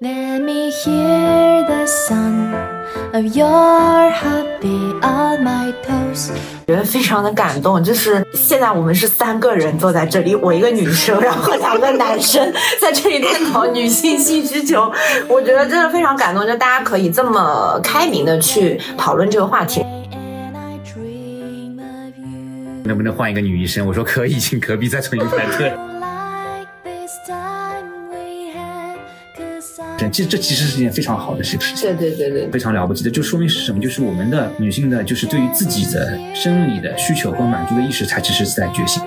[0.00, 2.54] Let me hear the sound
[3.12, 6.30] of your heartbeat on my toes。
[6.68, 14.88] 觉得非常的感动，就是现在我们是三个人坐在这里，我一个女生，然后两个男生在这里探讨女性性需求，
[15.26, 19.80] 我觉得真的非常感动，就大家可以这么开明的去讨论这个话题。
[20.12, 22.84] And I dream of you.
[22.84, 23.84] 能不能换一个女医生？
[23.84, 25.72] 我说可以，请隔壁再重新排队。
[30.10, 31.76] 这这其实是件非常好的事情。
[31.80, 33.80] 对对对对，非常了不起的，就说明是什么？
[33.80, 39.02] 就是我们的女性的，就是对于自己的生理的需求和满足的意识，才只是在觉醒。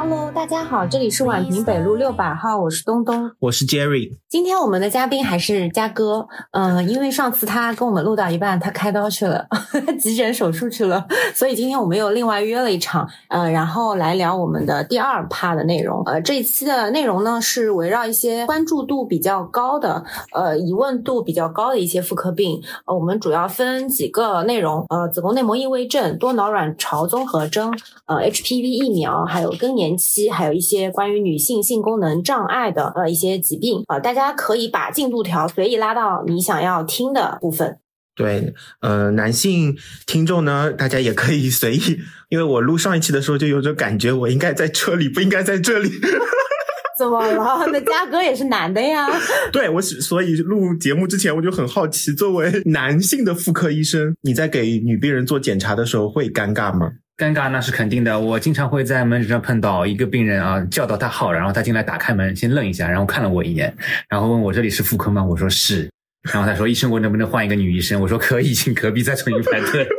[0.00, 3.28] Hello，大家好，这里是宛平北路六百号，我是东东。
[3.40, 9.48] 我是 Jerry，今天我们的嘉宾还是嘉哥，嗯、因为上次他跟我们录到一半，他开刀去了，
[9.98, 16.00] 急诊手术去了，所以今天我们又另外约了一场，呃，然后来聊我们的第二趴的内容。
[16.06, 37.78] 呃，这一期的内容呢是围绕一些关注度比较高的，呃，疑问度比较高的一些妇科病，呃，我们主要分几个内容，呃，子宫内膜异位症、多囊卵巢综合征，呃，HPV 疫苗，还有更年期，还有一些关于女性性功能障碍的呃一些疾病啊、呃大家可以把进度条随意拉到你想要听的部分。
[38.14, 45.88] 对，呃，男性听众呢，大家也可以随意，因为我录上一期的时候就有种感觉，我应该在这里，不应该在这里。
[46.98, 47.64] 怎么了？
[47.68, 49.08] 那嘉哥也是男的呀。
[49.52, 56.90] 对我是，所以录节目之前我就很好奇，作为男性的妇科医生，你在给女病人做检查的时候会尴尬吗？
[57.18, 63.74] 尴尬那是肯定的，我经常会在门诊上碰到一个病人啊，叫到他号，然后他进来打开门，先愣一下，然后看了我一眼，
[64.08, 65.24] 然后问我这里是妇科吗？
[65.24, 65.90] 我说是。
[66.22, 69.86] 然后他说：“医生，我能不能换一个女医生？”我说：“可以，请隔壁再重新排队。”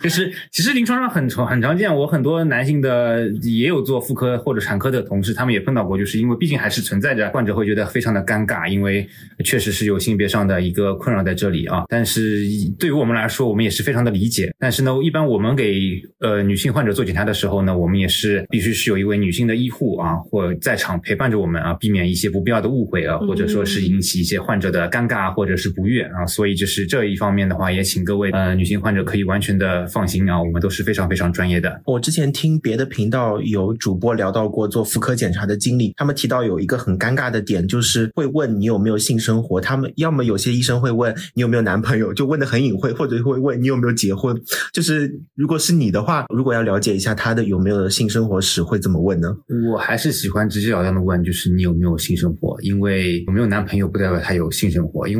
[0.00, 9.06] 就是其实临床上很常很常见，我很多男性的也有做妇科或者产科的同事，他们也碰到过，就是因为毕竟还是存在着患者会觉得非常的尴尬，因为
[9.44, 11.84] 确实是有性别上的一个困扰在这里啊。
[11.88, 12.46] 但是
[12.78, 14.50] 对于我们来说，我们也是非常的理解。
[14.58, 26.26] 但是呢，一般我们给呃女性患者做检查的时候呢，我们也是必须是有一位女性的医护啊，或在场陪伴着我们啊，避免一些不必要的误会啊，或者说是引起一些患者的尴尬或者是不悦啊。
[26.26, 31.80] 所以就是这一方面的话，也请各位呃女性患者可以完全的放心啊，我们都是非常非常专业的。
[31.86, 39.60] 我之前听别的频道有主播聊到过做妇科检查的经历，他们提到有一个很尴尬的点，就是会问你有没有性生活。
[39.60, 44.40] 他们要么有些医生会问你有没有男朋友，就问的很隐晦，或者会问你有没有结婚。
[44.72, 49.28] 就是如果是你的话，如果要了解一下他的有没有性生活史，会怎么问呢？
[49.72, 52.56] 我还是喜欢直截了当的问，就是你有没有性生活？
[52.62, 55.19] 因为有没有男朋友不代表他有性生活，因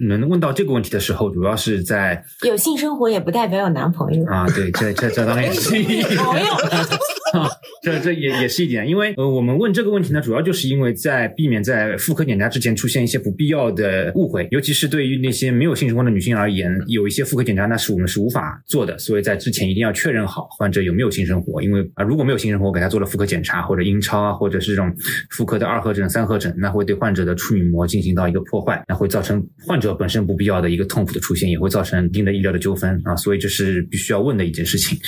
[0.00, 4.24] 能问到这个问题的时候，主要是在有性生活也不代表有男朋友。
[4.26, 5.76] 啊，对，这这这当然也是。
[5.80, 6.04] 一点，
[7.82, 24.92] 这这也也是一点，因为呃，我们问这个问题呢，主要就是因为在避免在妇科检查之前出现一些不必要的误会，尤其是对于那些没有性生活的女性而言，有一些妇科检查那是我们是无法做的，所以在之前一定要确认好患者有没有性生活，因为啊、如果没有性生活，给他做了妇科检查或者阴超啊，或者是这种
[25.30, 34.98] 妇科的二合诊、三合诊，那会对患者的处女膜进行到一个破坏，那会造成患者本身不必要的一个痛苦的出现，也会造成一定的医疗的纠纷啊，所以这是必须要问的一件事情。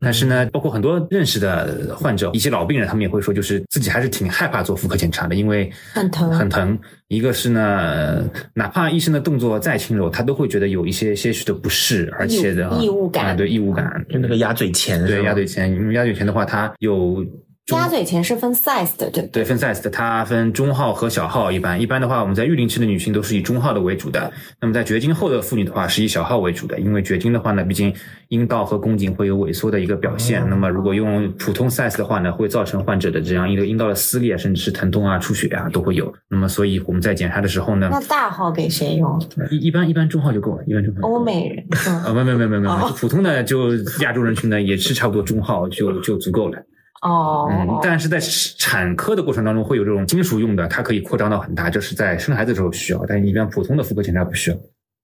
[0.00, 6.30] 但是呢，包括很多认识的患者，一些老病人，他们也会说，就是自己还是挺害怕做妇科检查的，因为很疼。
[6.30, 6.78] 很疼。
[7.08, 13.28] 一个是呢，哪怕医生的动作再轻柔，他都会觉得有一些些许的不适，而且的异物感。
[13.28, 17.32] 啊，对异物感，就那个鸭嘴钳，对鸭嘴钳，因为鸭嘴钳的话，它有中
[17.72, 19.42] 鸭嘴钳是分 size 的，对不对？
[19.42, 21.50] 对，分 size 的，它分中号和小号。
[21.50, 24.30] 一般一般的话，我们在育龄期的女性都是以中号的为主的。
[24.60, 26.78] 那么在绝经后的妇女的话，是以小号为主的。
[26.78, 27.90] 因为绝经的话呢，毕竟
[28.28, 30.46] 阴道和宫颈会有萎缩的一个表现。
[30.50, 36.12] 那么如果用普通 size 的话呢，会造成患者的这样一个阴道的撕裂，甚至是疼痛啊、出血啊都会有。
[36.28, 39.18] 那么所以我们在检查的时候呢那，大号给谁用？
[39.50, 41.08] 一一般一般中号就够了，一般中号就。
[41.08, 46.58] 欧美人啊，没有，没没没没没，哦普通的就亚洲人群呢，也是差不多中号就就足够了。
[47.04, 48.18] 哦，嗯，但是在
[48.58, 54.56] 产科的过程当中会有这种金属用的，它可以扩张到很大，就是在生孩子的时候需要，但一般普通的妇科检查不需要。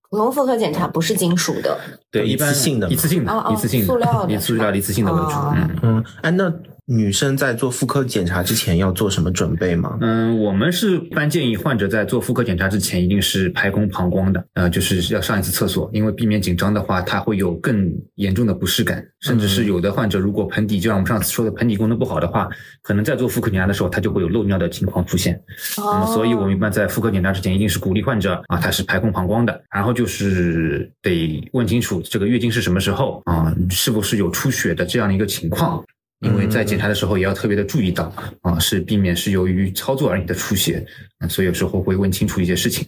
[0.08, 1.79] 普通妇科检查不是金属的，
[2.11, 5.37] 对，一次性的一次性的一次性的，塑料的以塑料的一次性的为主。
[5.37, 6.52] 哦嗯嗯，哎，那
[6.93, 9.97] 女生在做妇科检查之前要做什么准备吗？
[10.01, 22.49] 嗯，我们是一般建议患者在做妇科检查之前，一定是排空膀胱的，呃，就是要上一次厕所，因为避免紧张的话，它会有更严重的不适感，甚至是有的患者如果盆底，就像我们上次说的盆底功能不好的话，
[22.83, 25.41] 可能在做妇科检查的时候，他就会有漏尿的情况出现。
[25.77, 35.81] 那么，哦，所以我们一般在妇科检查之前，一定是鼓励患者啊，他是排空膀胱的，然后就是得问清楚这个月经是什么时候啊，是不是有出血的这样的一个情况。
[36.21, 38.13] 因为在检查的时候也要特别的注意到
[38.43, 40.85] 啊，是避免是由于操作而引的出血，
[41.21, 42.87] 嗯所以有时候会问清楚一些事情。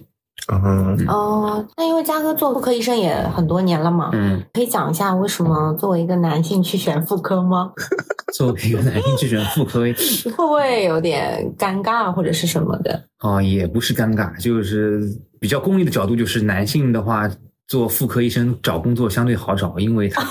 [0.50, 7.73] 嗯，哦，那因为嘉哥做妇科医生也很多年了嘛，嗯，可以讲一下为什么作为一个男性去选妇科吗？
[8.34, 13.05] 作为一个男性去选妇科， 会不会有点尴尬或者是什么的？
[13.20, 15.02] 哦，也不是尴尬，就是
[15.38, 17.31] 比较功利的角度，就是男性的话
[17.69, 20.26] 做妇科医生找工作相对好找，因为他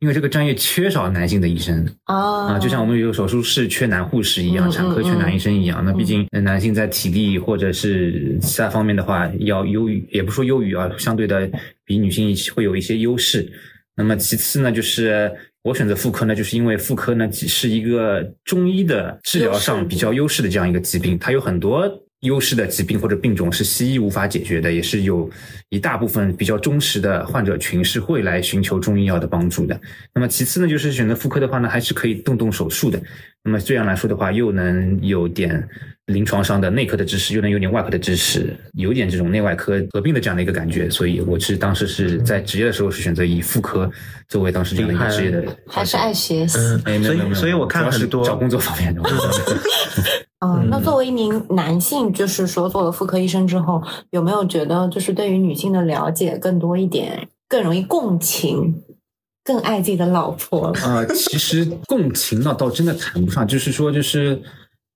[0.00, 5.82] 因为这个专业缺少男性的医生啊啊，就像我们有手术室缺男护士一样，嗯产科缺男医生一样。
[5.84, 11.50] 那毕竟呃男性在体力或者是其他方面的话要优于，也不说优于啊，相对的
[11.84, 13.50] 比女性会有一些优势。
[13.96, 25.30] 那么其次呢，就是我选择妇科呢，就是因为妇科呢是一个中医的治疗上比较优势的这样一个疾病，它有很多优势的疾病或者病种是西医无法解决的，也是有
[25.68, 29.80] 一大部分比较忠实的患者群是会来寻求中医药的帮助的。
[30.12, 33.00] 那么其次呢，就是选择妇科的话呢，还是可以动动手术的。
[33.44, 35.66] 那么这样来说的话，又能有点
[36.06, 40.90] 临床上的内科的知识，又能有点外科的知识，有点这种内外科合并的这样的一个感觉。
[40.90, 43.88] 所以我是当时是在职业的时候是选择以妇科
[44.26, 46.58] 作为当时这样的一个职业的还是爱学习？
[47.04, 49.00] 所以所以我看很多找工作方面的。
[50.40, 58.82] 嗯，那作为一名男性，就是说做了妇科医生之后，有没有觉得就是对于女性的了解更多一点，更容易共情，
[59.42, 60.72] 更爱自己的老婆？
[60.84, 64.40] 呃，其实 共情呢，倒真的谈不上，就是说，就是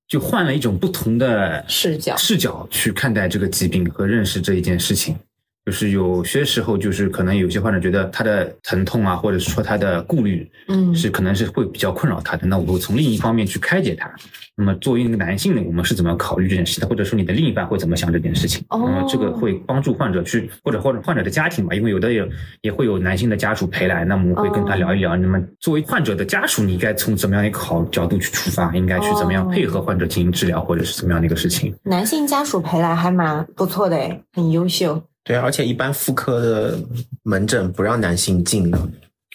[0.07, 5.17] 就换了一种不同的视角视角去看待这个疾病和认识这一件事情。
[5.65, 12.47] 就是有些时候，就是可能有些患者觉得他的疼痛啊，或者是说他的顾虑，嗯是可能是会比较困扰他的。
[12.47, 14.13] 那我会从另一方面去开解他。
[14.57, 18.63] 那么作为一个男性呢，我们是怎么考虑这件事的，或者说你的另一半会怎么想这件事情？
[18.71, 22.29] 哦那么这个会帮助患者去，或者或者患者的家庭吧，因为有的也
[22.63, 25.17] 也会有男性的家属陪来，那么我们会跟他聊一聊。
[25.17, 28.75] 那么作为患者的家属，你应该从怎么样一个好角度去出发？
[28.75, 31.73] 应该去怎么样配合患者进行治疗，或者是怎么样的一个事情？
[31.85, 35.01] 男性家属陪来还蛮不错的诶，很优秀。
[35.25, 36.79] 对，而且一般妇科的
[37.23, 38.79] 门诊不让男性进的。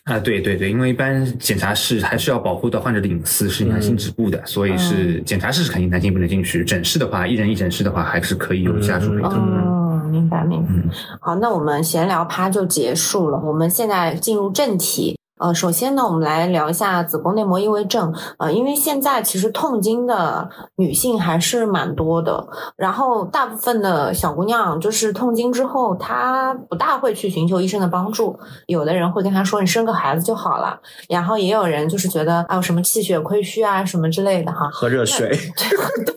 [0.03, 6.63] 啊，对对对，因为一般检查室还是要保护到患者的隐私，是男性止步的，所以是检查室是肯定男性不能进去。
[6.63, 9.57] 诊室的话，一人一诊室的话，还是可以有家属陪同的。
[9.57, 10.69] 哦，明白明白。
[10.69, 10.89] 嗯
[11.19, 15.16] 好，那我们闲聊趴就结束了，我们现在进入正题。
[15.39, 18.13] 呃，首先呢，我们来聊一下子宫内膜异位症。
[18.37, 28.39] 呃，因为现在其实痛经的女性还是蛮多的，然后大部分的小姑娘就是痛经之后，她不大会去寻求医生的帮助。
[28.65, 34.67] 有的人会跟她说：“你生个孩子就好了。”然后也有人就是觉得啊，有什么气血亏虚啊什么之类的哈。
[34.73, 35.37] 喝热水，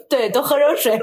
[0.08, 0.99] 对，多喝热水。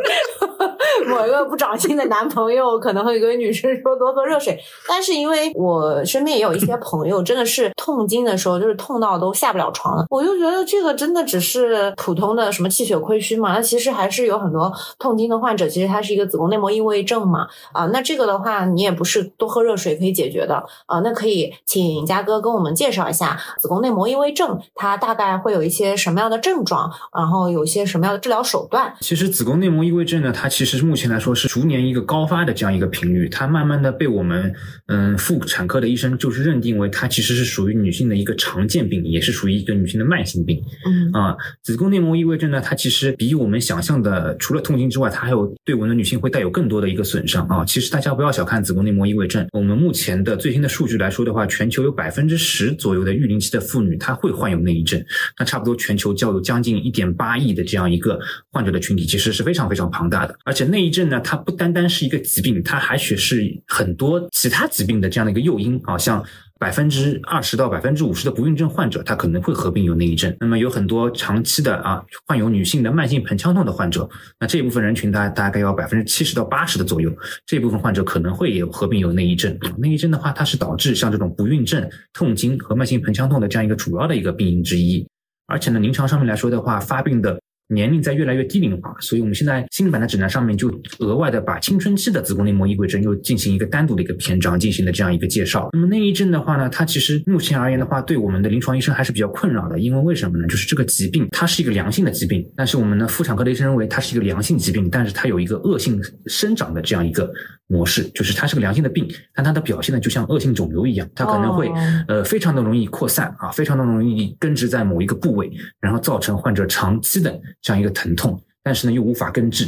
[1.08, 28.94] 某一个不长心的男朋友可能会跟女生说多喝热水，但是因为我身边也有一些朋友，真的是痛经的时候就是痛到都下不了床了，我就觉得这个真的只是普通的什么气血亏虚嘛，那其实还是有很多痛经的患者，其实他是一个子宫内膜异位症嘛，啊，那这个的话你也不是多喝热水可以解决的，啊，那可以请嘉哥跟我们介绍一下子宫内膜异位症，它大概会有一些什么样的症状，然后有一些什么样的治疗手段。
[29.00, 34.54] 其实子宫内膜异位症呢，它其实是目前来说是逐年一个高发的这样一个频率，它慢慢的被我们
[34.88, 40.64] 嗯妇产科的医生就是认定为它其实是属于女性的一个常见病，也是属于一个女性的慢性病。
[40.86, 47.66] 嗯啊，子宫内膜异位症呢，它其实比我们想象的，除了痛经之外，它还有对我们的女性会带有更多的一个损伤啊。
[47.66, 55.04] 其实大家不要小看子宫内膜异位症，我们目前的最新的数据来说的话，全球有百分之十左右的育龄期的妇女她会患有内异症，
[55.38, 58.20] 那差不多全球就有将近一点八亿的这样一个
[58.52, 60.36] 患者的群体，其实是非常非常庞大的。
[60.46, 66.24] 而且内内异症呢，它不单单是一个疾病，它还许是很多其他疾病的这样的一个诱因啊，像。
[66.60, 70.36] 百分之二十到百分之五十的不孕症患者，他可能会合并有内异症。
[70.40, 77.16] 那么有很多长期的啊患有女性的慢性盆腔痛的患者，那这部分人群大大概要百分之七十到八十的左右，
[77.46, 79.56] 这部分患者可能会有合并有内异症。
[79.78, 85.08] 内异症的话，它是导致像这种不孕症、痛经和慢性盆腔痛的这样一个主要的一个病因之一。
[85.46, 90.70] 而且呢，临床上面来说的话，发病的年龄在越来越低龄化，所以我们现在新版的指南上面就
[91.00, 95.70] 额外的把青春期的子宫内膜异位症又进行一个单独的一个篇章进行了这样一个介绍。
[95.74, 100.48] 那么内异症的话呢，它其实目前而言的话，对我们的临床医生还是比较困扰的，因为为什么呢？
[100.48, 107.30] 就是这个疾病它是一个良性的疾病，但是我们的妇产科的医生认为它是一个良性疾病，但是它有一个恶性生长的这样一个
[107.68, 111.74] 模式，就是它是个良性的病，但它的表现呢就像恶性肿瘤一样，它可能会、哦
[112.08, 119.68] 呃非常的容易扩散啊，非常的容易根植在某一个部位，然后造成患者长期的这样一个疼痛，但是呢又无法根治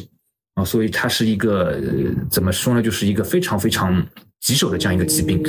[0.56, 1.82] 啊，所以它是一个、
[2.30, 4.06] 怎么说呢，就是一个非常非常
[4.40, 5.42] 棘手的这样一个疾病。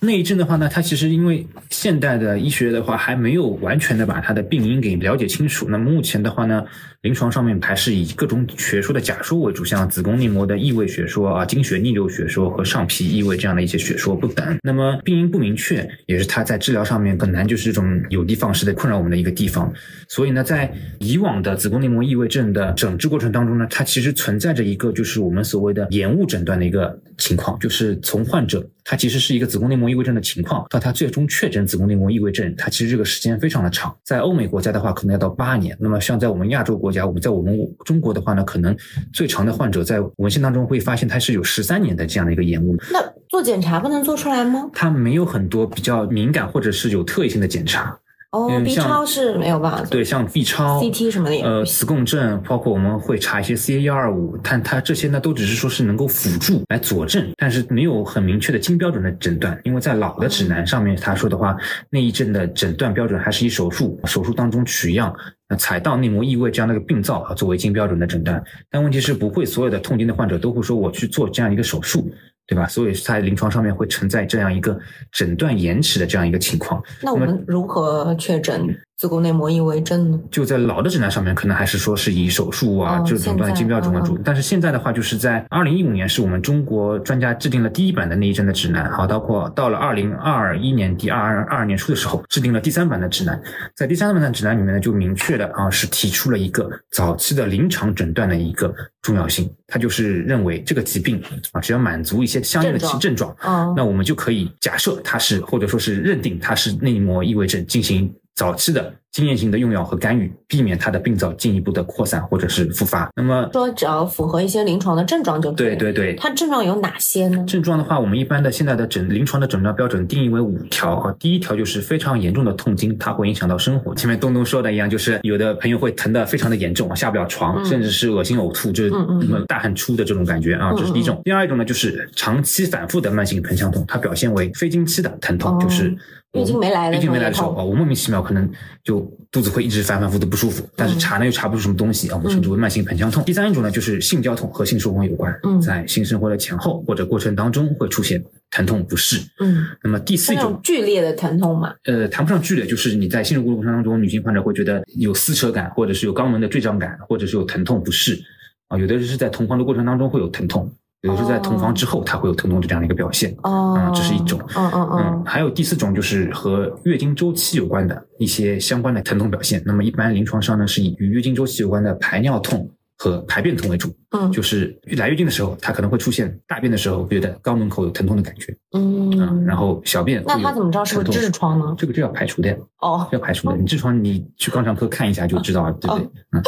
[0.00, 5.68] 内症的话呢，它其实因为现代的医学的话还没有完全的把它的病因给了解清楚。
[5.68, 6.64] 那么目前的话呢，
[7.04, 14.58] 临床上面还是以各种学说的假说为主，像子宫内膜的异位学说啊、经血逆流学说和上皮异位这样的一些学说不等。
[14.62, 19.70] 那么病因不明确，也是它在治疗上面很难，就是这种有的放矢的困扰我们的一个地方。
[20.08, 33.96] 所以呢，在以往的子宫内膜异位症的诊治过程当中呢，它其实存在着一个就是我们所谓的延误诊断的一个情况，就是从患者他其实是一个子宫内膜异位症的情况，到它最终确诊子宫内膜异位症，它其实这个时间非常的长。
[34.04, 35.74] 在欧美国家的话，可能要到八年。
[35.80, 38.76] 那么像在我们亚洲国家，我们在我们中国的话呢，可能
[39.12, 42.76] 最长的患者在文献当中会发现它是有十三年的这样的一个延误。
[42.92, 44.68] 那做检查不能做出来吗？
[44.74, 47.98] 它没有很多比较敏感或者是有特异性的检查。
[48.34, 59.56] 哦嗯，B 超是没有办法做，对，像 B 超、CT 什么的呃，磁共振，包括我们会查一些 CA 幺二五，但它这些呢都只是说是能够辅助来佐证，但是没有很明确的金标准的诊断。
[59.62, 61.56] 因为在老的指南上面，他说的话，
[61.90, 65.14] 内异症的诊断标准还是以手术，手术当中取样。
[65.48, 72.10] 那采到内膜异位这样的一个病灶啊，作为金标准的诊断，但问题是不会所有的痛经的患者都会说我去做这样一个手术，
[72.46, 72.66] 对吧？
[72.66, 74.78] 所以在临床上面会存在这样一个
[75.10, 76.82] 诊断延迟的这样一个情况。
[77.02, 80.20] 那我们如何确诊子宫内膜异位症呢？
[80.30, 84.16] 就在老的指南上面，可能还是说是以手术啊、哦这种断的金标准为主。
[84.24, 93.40] 但是现在的话，就是在二零一五年，是我们中国专家制定了第一版的内痔症的指南，好，包括到了二零二一年第、二二二年初的时候，制定了第三版的指南。
[93.74, 98.72] 在第三版的指南里面呢，就明确的啊是提出了一个早期的临床诊断的一个
[99.02, 99.52] 重要性。
[99.66, 101.20] 它就是认为这个疾病
[101.50, 113.08] 啊，只要满足一些相应的症症状，嗯，那我们就可以假设它是，或者说是认定它是内膜异位症，进行早期的经验性的用药和干预，避免它的病灶进一步的扩散或者是复发。
[113.14, 115.56] 那么，说只要符合一些临床的症状就可以。
[115.56, 117.44] 对对对，它症状有哪些呢？
[117.46, 121.14] 症状的话，我们一般的现在的诊临床的诊断标准定义为五条啊。
[121.16, 123.94] 第一条就是非常严重的痛经，它会影响到生活。
[123.94, 131.22] 前面东东说的一样，就是有的朋友会疼得非常的严重，下不了床，嗯甚至是恶心呕吐，就是嗯大汗出的这种感觉啊，嗯这是第一种。
[131.22, 135.96] 第二一种呢，就是长期反复的慢性盆腔痛，它表现为非经期的疼痛，哦就是
[136.32, 138.50] 月经没来的月经没来的时候也痛时候啊，我莫名其妙可能
[138.82, 143.24] 就肚子会一直反反复复的不舒服，但是嗯查呢又查不出什么东西啊，我们称之为慢性盆腔痛。
[143.24, 149.20] 第三一种呢，就是性交痛和性生活有关，嗯在性生活的前后或者过程当中会出现疼痛不适。
[149.40, 151.74] 嗯，那么第四种，剧烈的疼痛嘛？
[151.84, 158.22] 呃，谈不上剧烈，就是你在性生活过程当中，女性患者会觉得有撕扯感，或者是有肛门的坠胀感，或者是有疼痛不适
[158.68, 158.78] 啊。
[158.78, 160.72] 有的人是在同房的过程当中会有疼痛，
[161.04, 163.34] 有的是在同房之后它会有疼痛的这样的一个表现。
[163.42, 169.62] 哦，啊这是一种嗯嗯嗯，嗯，还有第四种就是和月经周期有关的一些相关的疼痛表现。
[169.66, 173.94] 那么一般临床上呢是以与月经周期有关的排尿痛和排便痛为主。
[174.16, 181.74] 嗯就是来月经的时候，它可能会出现大便的时候觉得肛门口有疼痛的感觉啊，嗯，然后小便那他怎么知道是不是痔疮呢？
[181.76, 183.56] 这个就要排除的，哦，要排除的。
[183.56, 186.06] 你痔疮你去肛肠科看一下就知道了，对不对？
[186.32, 186.42] 嗯，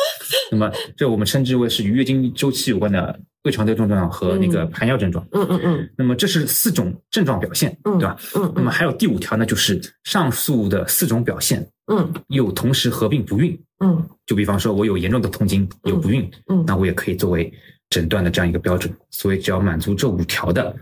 [0.53, 5.25] 那么这我们称之为是与月经周期有关的胃肠的症状和那个排尿症状。
[5.31, 8.17] 嗯嗯嗯那么这是四种症状表现，嗯对吧？
[8.35, 13.57] 嗯嗯那么还有第五条呢，就是上述的四种表现嗯又同时合并不孕。
[13.79, 17.53] 嗯就比方说，我有严重的痛经，有不孕，嗯那我也可以作为
[17.89, 18.93] 诊断的这样一个标准。
[19.11, 20.75] 所以只要满足这五条的，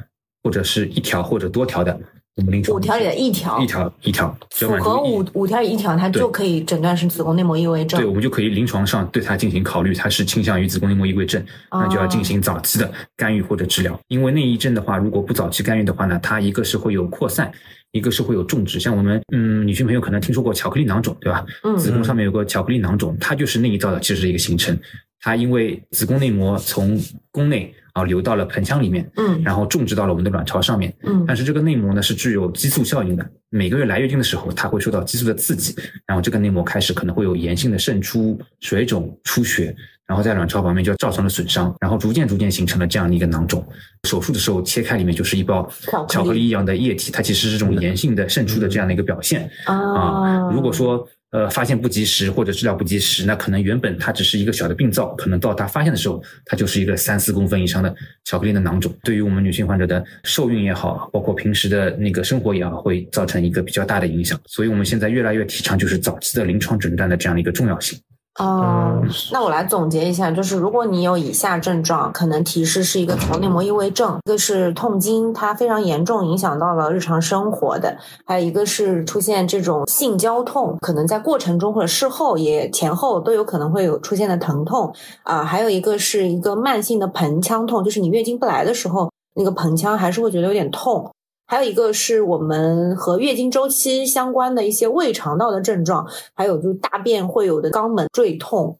[0.42, 2.00] 或者是一条或者多条的，
[2.36, 8.06] 我们临床五条里的一条一条一条，只要符合满足一五五条里一条，它就可以诊断是子宫内膜异位症对，。
[8.06, 13.98] 我们就可以临床上对它进行考虑，它是倾向于子宫内膜异位症，那就要进行早期的干预或者治疗。
[14.08, 17.52] 因为内异症的话，如果不早期干预的话呢，它一个是会有扩散，
[17.92, 18.80] 一个是会有种植。
[18.80, 21.46] 像我们嗯，女性朋友可能听说过巧克力囊肿，对吧？
[21.62, 24.76] 嗯子宫上面有个巧克力囊肿，它就是内异造的其实是一个形成。
[25.20, 27.00] 它因为子宫内膜从
[27.30, 29.42] 宫内啊流到了盆腔里面，嗯。
[29.42, 31.24] 然后种植到了我们的卵巢上面，嗯。
[31.26, 35.74] 但是这个内膜呢是具有激素效应的，每个月来月经的时候，它会受到激素的刺激，
[36.06, 39.74] 然后这个内膜开始可能会有炎性的渗出、水肿、出血，
[40.06, 43.66] 然后在卵巢表面就造成了损伤，然后逐渐逐渐形成了这样的一个囊肿。
[44.06, 45.66] 手术的时候切开里面就是一包
[46.08, 50.50] 巧克力一样的液体，它其实是这种炎性的渗出的这样的一个表现啊啊。
[50.52, 57.92] 如果说呃发现不及时或者治疗不及时，那可能原本它只是一个小的病灶，可能到它发现的时候，它就是一个三四公分以上的
[58.24, 58.94] 巧克力的囊肿。
[59.04, 64.38] 对于我们女性患者的受孕也好，包括平时的那个生活也好，会造成一个比较大的影响。
[64.44, 67.98] 所以我们现在越来越提倡就是早期的临床诊断的这样的一个重要性。
[68.38, 89.10] 哦嗯，那我来总结一下，就是如果你有以下症状，可能提示是一个头内膜异位症，一个是痛经，它非常严重，影响到了日常生活的；还有一个是出现这种性交痛，可能在过程中或者事后也前后都有可能会有出现的疼痛啊、还有一个是一个慢性的盆腔痛，就是你月经不来的时候。
[89.36, 91.10] 那个盆腔还是会觉得有点痛。
[91.46, 98.78] 还有一个是我们和月经周期相关的一些胃肠道的症状，还有就大便会有的肛门坠痛，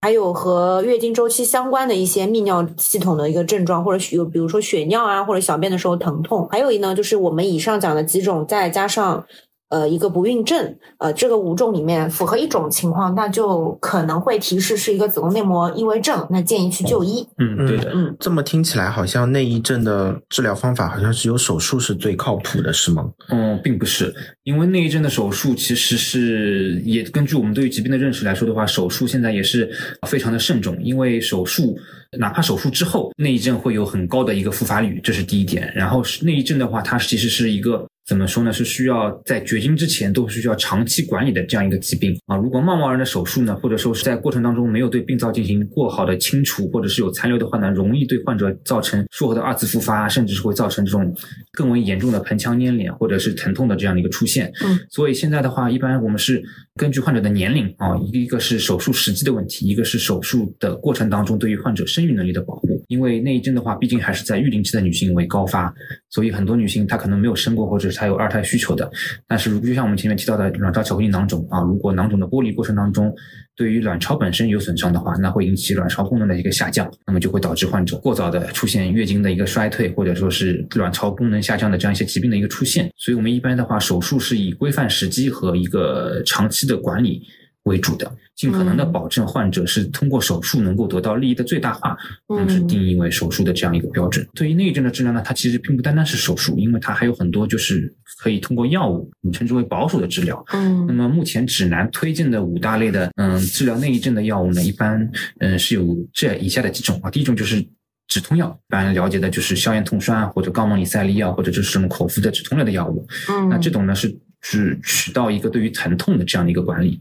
[0.00, 6.48] 还有和月经周期相关的一些泌尿系统的一个症状，或者有比如说血尿啊，或者小便的时候疼痛。
[6.50, 9.26] 还有一呢，就是我们以上讲的几种，再加上。
[9.70, 17.24] 呃，一个不孕症，呃，这个五种里面符合一种情况，那就可能会提示是一个子宫内膜异位症，那建议去就医。
[17.38, 23.08] 嗯，对的，嗯，这么听起来，好像内异症的治疗方法好像只有手术是最靠谱的，是吗？
[23.28, 24.12] 嗯，并不是，
[24.42, 29.70] 因为内异症的手术其实是也根据我们对于疾病的认识来说的话，手术现在也是
[30.08, 31.78] 非常的慎重，因为手术
[32.18, 35.72] 哪怕手术之后，内异症会有很高的一个复发率，这是第一点。
[35.76, 37.86] 然后内异症的话，它其实是一个。
[38.10, 38.52] 怎么说呢？
[38.52, 42.36] 是需要在绝经之前都是需要长期管理的这样一个疾病啊。
[42.36, 51.14] 如果贸贸然的手术呢，或者说是在过程当中没有对病灶进行过好的清除，或者是有残留的话呢，容易对患者造成术后的二次复发，甚至是会造成这种
[51.52, 54.50] 更为严重的盆腔粘连或者是疼痛的这样的一个出现。
[54.66, 56.42] 嗯，所以现在的话，一般我们是
[56.74, 62.84] 根据患者的年龄啊，一个是手术时机的问题，一个是手术的过程当中对于患者生育能力的保护。
[62.88, 65.72] 因为内异症的话，毕竟还是在育龄期的女性为高发，
[66.08, 68.90] 所以很多女性她可能没有生过，或者是还有二胎需求的。
[69.28, 73.14] 但是如就像我们前面提到的卵巢巧克力囊肿啊，如果囊肿的剥离过程当中
[73.54, 82.90] 对于卵巢本身有损伤的话，那会引起卵巢功能的一个下降，那么就会导致患者过早的出现月经的一个衰退，或者说是卵巢功能下降的这样一些疾病的一个出现。
[82.96, 87.22] 所以我们一般的话，手术是以规范时机和一个长期的管理。
[87.64, 94.26] 为主的，尽可能的保证患者是通过手术能够得到利益的最大化，我们是定义为手术的这样一个标准。
[94.34, 100.42] 对于内症的治疗呢，它其实并不单单是手术，因为它还有很多就是可以通过药物，我们称之为保守的治疗。
[100.52, 107.62] 嗯，那么目前指南推荐的五大类的嗯治疗内症的药物呢，一般嗯是有这以下的几种啊，第一种就是
[108.08, 113.06] 止痛药，一般了解的就是消炎痛栓或者高锰里塞利药，或者就是什么口服的止痛类的药物。
[113.28, 116.98] 嗯，那这种呢是只起到一个对于疼痛的这样的一个管理。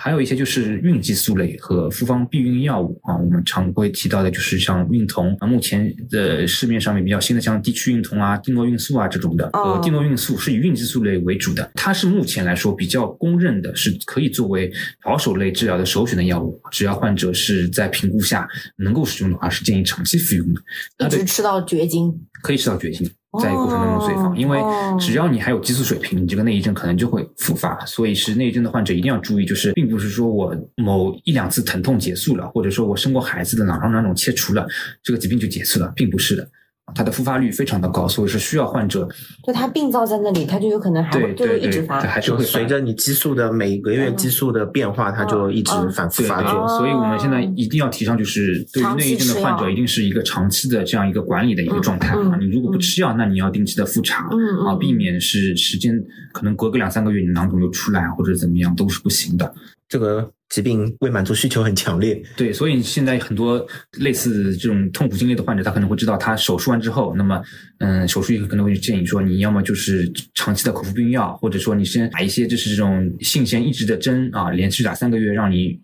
[0.00, 14.72] 还有一些就是孕激素类和复方避孕药物啊，我们常规提到的就是像孕酮啊，目前的市面上面比较新的像地区孕酮啊、地诺孕素啊这种的，呃，地诺孕素是以孕激素类为主的，它是目前来说比较公认的，是可以作为
[15.02, 23.10] 保守类治疗的首选的药物，只要患者是在评估下能够使用的话，是建议长期服用的，一直吃到绝经，可以吃到绝经。
[23.40, 24.58] 在过程当中随访，因为
[24.98, 27.78] 只要你还有激素水平，你这个内异症可能就会复发。
[27.84, 34.66] 所以是内异症的患者一定要注意，就是并不是说我某一两次疼痛结束了，或者说我生过孩子的囊囊肿切除了，
[35.02, 36.48] 这个疾病就结束了，并不是的。
[36.94, 39.08] 它的复发率非常的高，所以是需要患者。
[39.44, 46.66] 就它病灶在那里，它就有可能还会就会一直发，还是会随着你激素的每个月激素的变化，它就一直反复发作。
[46.68, 52.36] 所以我们现在一定要提倡，就是对于内异症的患者，一定是一个长期的这样一个管理的一个状态啊。
[52.40, 54.24] 你如果不吃药，那你要定期的复查
[54.66, 55.94] 啊，避免是时间
[56.32, 59.54] 可能隔个两三个月，你囊肿就出来或者怎么样都是不行的。
[59.88, 60.32] 这个。
[60.48, 63.62] 疾病未满足需求很强烈，对，所以现在很多
[63.98, 67.42] 类似这种痛苦经历的患者，他可能会知道，他手术完之后，那么，
[67.80, 75.78] 嗯，手术以后可能会建议说，你要么就是长期的口服避孕药，或者说你先打一些就是这种性腺抑制的针啊，连续打三个月，让你。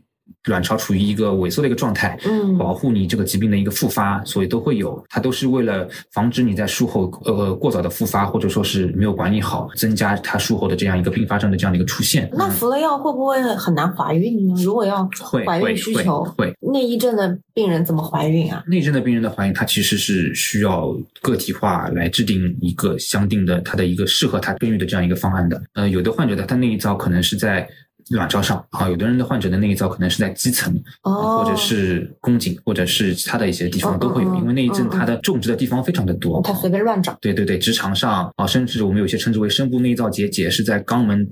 [0.45, 12.29] 卵巢处于一个萎缩的一个状态，嗯，保护你这个疾病的一个复发，所以都会有，它都是为了防止你在术后呃过早的复发，或者说是没有管理好，增加它术后的这样一个并发症的这样的一个出现。
[12.33, 14.63] 那服了药会不会很难怀孕呢？
[14.63, 15.09] 如果要
[15.47, 18.63] 怀孕需求，会内异症的病人怎么怀孕啊？
[18.67, 25.63] 内症的病人的怀孕，它其实是需要个体化来制定一个相定的它的一个适合他备孕的这样一个方案的。
[25.75, 27.69] 呃，有的患者的他内一灶可能是在。
[28.11, 37.17] 卵巢上啊，有的人的患者的内异灶可能是在基层，或者是宫颈，或者是其他的一些地方都会有，因为内异症它的种植的地方非常的多，它随便乱长。
[37.21, 41.29] 对对对，直肠上啊，甚至我们有些称之为深部内异灶结节，是在肛门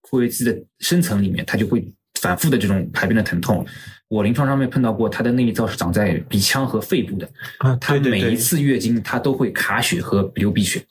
[0.00, 1.86] 括约肌的深层里面，它就会
[2.20, 3.64] 反复的这种排便的疼痛。
[4.08, 7.28] 我临床上面碰到过，它的内异灶是长在鼻腔和肺部的
[7.58, 10.82] 啊，它每一次月经它都会卡血和流鼻血。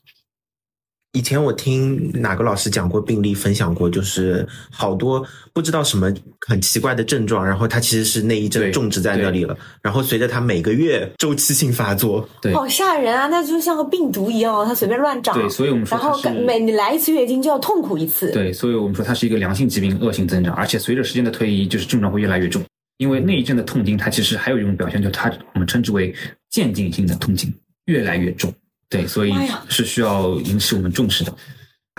[1.14, 6.14] 以前我听哪个老师讲过病例，分享过，就是好多不知道什么
[6.46, 13.28] 很奇怪的症状，然后他其实是那一阵种植在那里了，然后随着他每个月周期性发作，对，好吓人啊！
[13.28, 15.34] 那就像个病毒一样，它随便乱长。
[15.34, 18.32] 对，所以我们说，然后每你来一次月经就要痛苦一次。
[18.32, 22.62] 对，所以我们说它是一个良性疾病恶性增长，而且随着时间的推移，就是症状会越来越重。
[22.98, 26.14] 因为那一阵的痛经，它其实还有一种表现，就它我们称之为
[26.52, 27.52] 渐进性的痛经，
[27.86, 28.54] 越来越重。
[28.90, 29.34] 对，所以
[29.70, 31.34] 是需要引起我们重视的。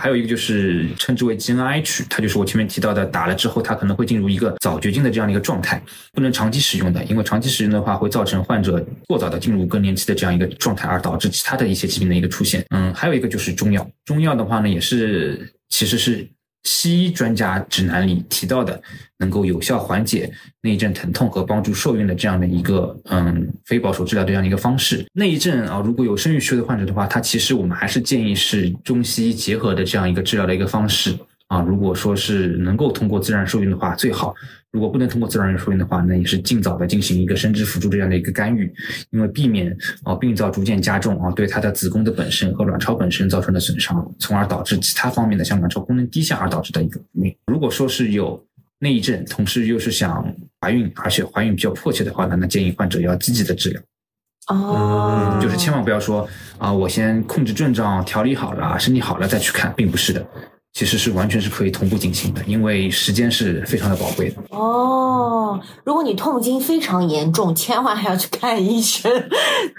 [0.01, 12.64] 还有一个就是称之为 GNIH 它就是我前面提到的，打了之后它可能会进入一个早绝经的这样的一个状态，不能长期使用的，因为长期使用的话会造成患者过早的进入更年期的这样一个状态，而导致其他的一些疾病的一个出现。
[12.70, 16.29] 嗯，还有一个就是中药，中药的话呢也是其实是。
[16.71, 18.79] 西医专家指南里提到的，
[19.17, 25.07] 能够有效缓解内症疼痛和帮助受孕的这样的一个嗯非保守治疗的这样的一个方式。
[25.15, 31.17] 内症啊，如果有生育需求的患者的话，他其实我们还是建议是中西医结合的这样一个治疗的一个方式。
[31.47, 34.35] 啊，如果说是能够通过自然受孕的话，最好；
[34.71, 38.73] 如果不能通过自然受孕的话，那也是尽早的进行一个生殖辅助这样的一个干预，
[39.11, 47.35] 因为避免啊病灶逐渐加重啊，对它的子宫的本身和卵巢本身造成的损伤，从而导致其他方面的像卵巢功能低下而导致的一个不孕。
[47.47, 48.45] 如果说是有
[48.79, 50.23] 内异症，同时又是想
[50.61, 53.81] 怀孕，而且怀孕比较迫切的话呢，那建议患者要积极的治疗。
[54.49, 56.29] 哦，就是千万不要说
[56.59, 60.27] 啊，我先控制症状，调理好了，身体好了再去看，并不是的。
[60.79, 64.37] 其实是完全是可以同步进行的，因为时间是非常的宝贵的。
[64.51, 69.11] 哦，如果你痛经非常严重，千万还要去看医生，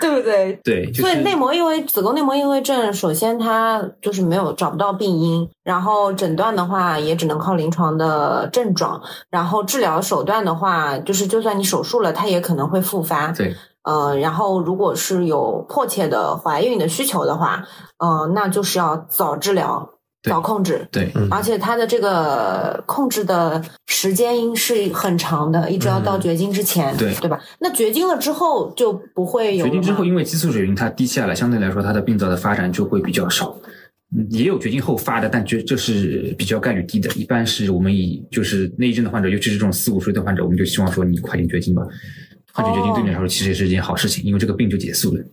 [0.01, 0.59] 对不对？
[0.61, 13.31] 对，所以内膜异位、子宫内膜异位症，首先它就是没有找不到病因，然后诊断的话也只能靠临床的症状，然后治疗手段的话，就是就算你手术了，它也可能会复发。
[13.31, 17.63] 对，呃，然后如果是有迫切的怀孕的需求的话，
[17.99, 19.91] 呃，那就是要早治疗。
[20.23, 27.39] 早控制，对，而且它的这个控制的时间是很长的，一直要到绝经之前，对对吧？
[27.59, 33.55] 那绝经了之后就不会有绝经之后，因为激素水平它低下了，相对来说它的病灶的发展就会比较少。
[34.31, 37.09] 也有绝经后发的，但绝这是比较概率低的。
[37.13, 41.81] 一般是我们以就是内症的患者，尤其是这种四五岁的患者，我们就希望说你快点绝经吧。
[42.51, 45.23] 快点绝经对你来说其实也是一件好事情，因为这个病就结束了。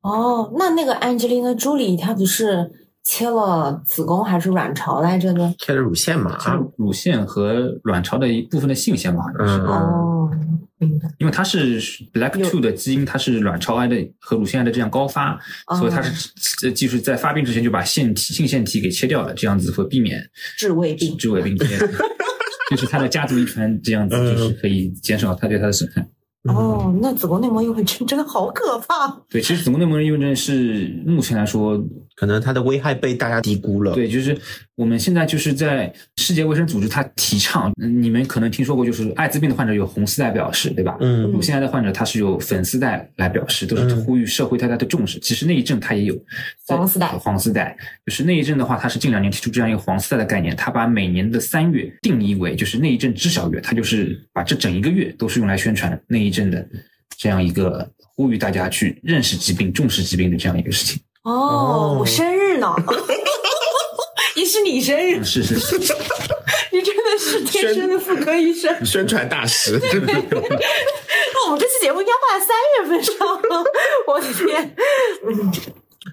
[0.00, 2.70] 哦，那那个 Angelina Jolie 她不是？
[3.04, 5.52] 切了子宫还是卵巢来着呢？
[5.58, 9.62] 切了乳腺嘛，啊，乳腺和卵巢的一部分的性腺嘛，好像是。
[9.64, 10.30] 哦，
[10.78, 11.08] 明白。
[11.18, 11.80] 因为它是
[12.12, 15.36] Black Two 的基因，它是卵巢癌的和乳腺癌的这样高发，
[15.76, 20.22] 所以它是就是在发病之前就把腺体性腺体给切掉了，这样子会避免
[20.56, 21.16] 治胃病。
[21.18, 21.56] 治胃病，
[22.70, 26.06] 就是它的家族遗传，这样子就是可以减少它对它的损害。
[26.44, 29.08] 哦，那子宫内膜异位症真的好可怕。
[29.28, 31.82] 对，其实子宫内膜异位症是目前来说。
[32.16, 33.92] 可能它的危害被大家低估了。
[33.94, 34.36] 对，就是
[34.76, 40.96] 我们现在就是在世界卫生组织，它提倡，你们可能听说过，就是艾滋病的患者有红丝带表示，对吧？
[41.00, 41.22] 嗯。
[41.32, 45.18] 乳腺癌的患者他是有粉丝带来表示，都是呼吁社会大家的重视。
[45.20, 46.14] 其实那一阵它也有
[46.66, 56.66] 黄丝带，黄丝带就是那一阵的话，它是近两年提出这样一个黄丝带的概念，它把每年的三月定义为就是那一阵知晓月，它就是把这整一个月都是用来宣传那一阵的
[57.16, 61.00] 这样一个呼吁大家去认识疾病、重视疾病的这样一个事情。
[61.22, 62.74] 哦，我生日呢，
[64.34, 65.76] 也是你生日，是是是，
[66.72, 69.78] 你真的是天生的妇科医生， 宣传大使。
[69.80, 73.14] 那我们这期节目应该放在三月份上，
[74.06, 74.74] 我的天，
[75.26, 75.52] 嗯。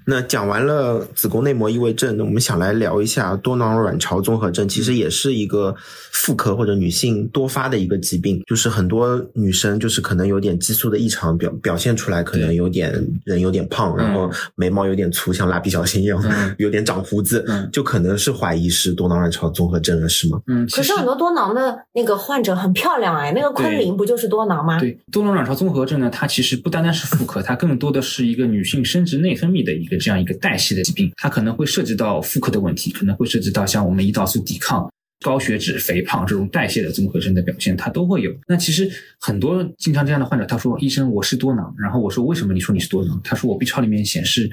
[0.10, 5.76] 那讲完了子宫内膜异位症，那我们想来聊一下多囊卵巢综合症，其实也是一个
[6.12, 12.91] 妇科或者女性多发的一个疾病，就是很多女生就是可能有点激素的异常表表现出来，可能有点
[13.24, 16.19] 人有点胖，然后眉毛有点粗，像蜡笔小新一样，
[16.58, 20.41] 有点长胡子，就可能是怀疑是多囊卵巢综合症了，是吗？
[20.48, 24.80] 嗯，可是很多多囊的那个患者很漂亮哎，那个昆凌不就是多囊吗？
[24.80, 29.80] 对，多囊卵巢综合症呢，它其实不单单是妇科，它更多的是一个女性生殖内分泌的。
[29.80, 38.32] 一个这样一个代谢的疾病，它可能会涉及到妇科的问题，可能会涉及到像我们胰岛素抵抗、高血脂、肥胖这种代谢的综合征的表现，它都会有。
[38.48, 44.50] 那其实很多经常这样的患者，他说：“医生，我是多囊。”然后我说：“为什么你说你是多囊？”他说：“我 B 超里面显示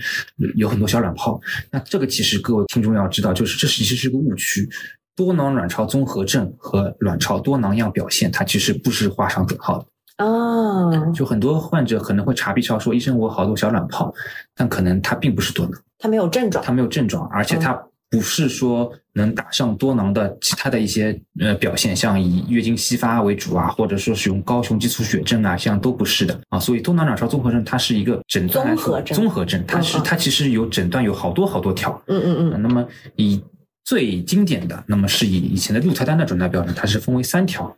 [0.57, 4.69] 有很多小卵泡。”那这个其实各位听众要知道，就是这其实是个误区。
[5.15, 9.87] 多囊卵巢综合症和卵巢多囊样表现，它其实不是画上等号的。
[10.19, 14.13] 哦，就很多患者可能会查 B 超说医生我好多小卵泡，
[14.55, 26.41] 但可能他并不是多囊，他没有症状，他没有症状，而且他不是说能打上多囊的其他的一些呃表现，像以月经稀发为主啊，或者说使用高雄激素血症啊，这样都不是的。
[26.49, 26.59] 啊。
[26.59, 32.63] 所以多囊卵巢综合症它是一个诊断综合症，综合症，它是它其实有诊断有好多好多条，嗯嗯嗯。
[32.63, 33.43] 那么以
[33.85, 37.77] 最经典的，那么是以以前的鹿特丹的诊断标准，它是分为三条。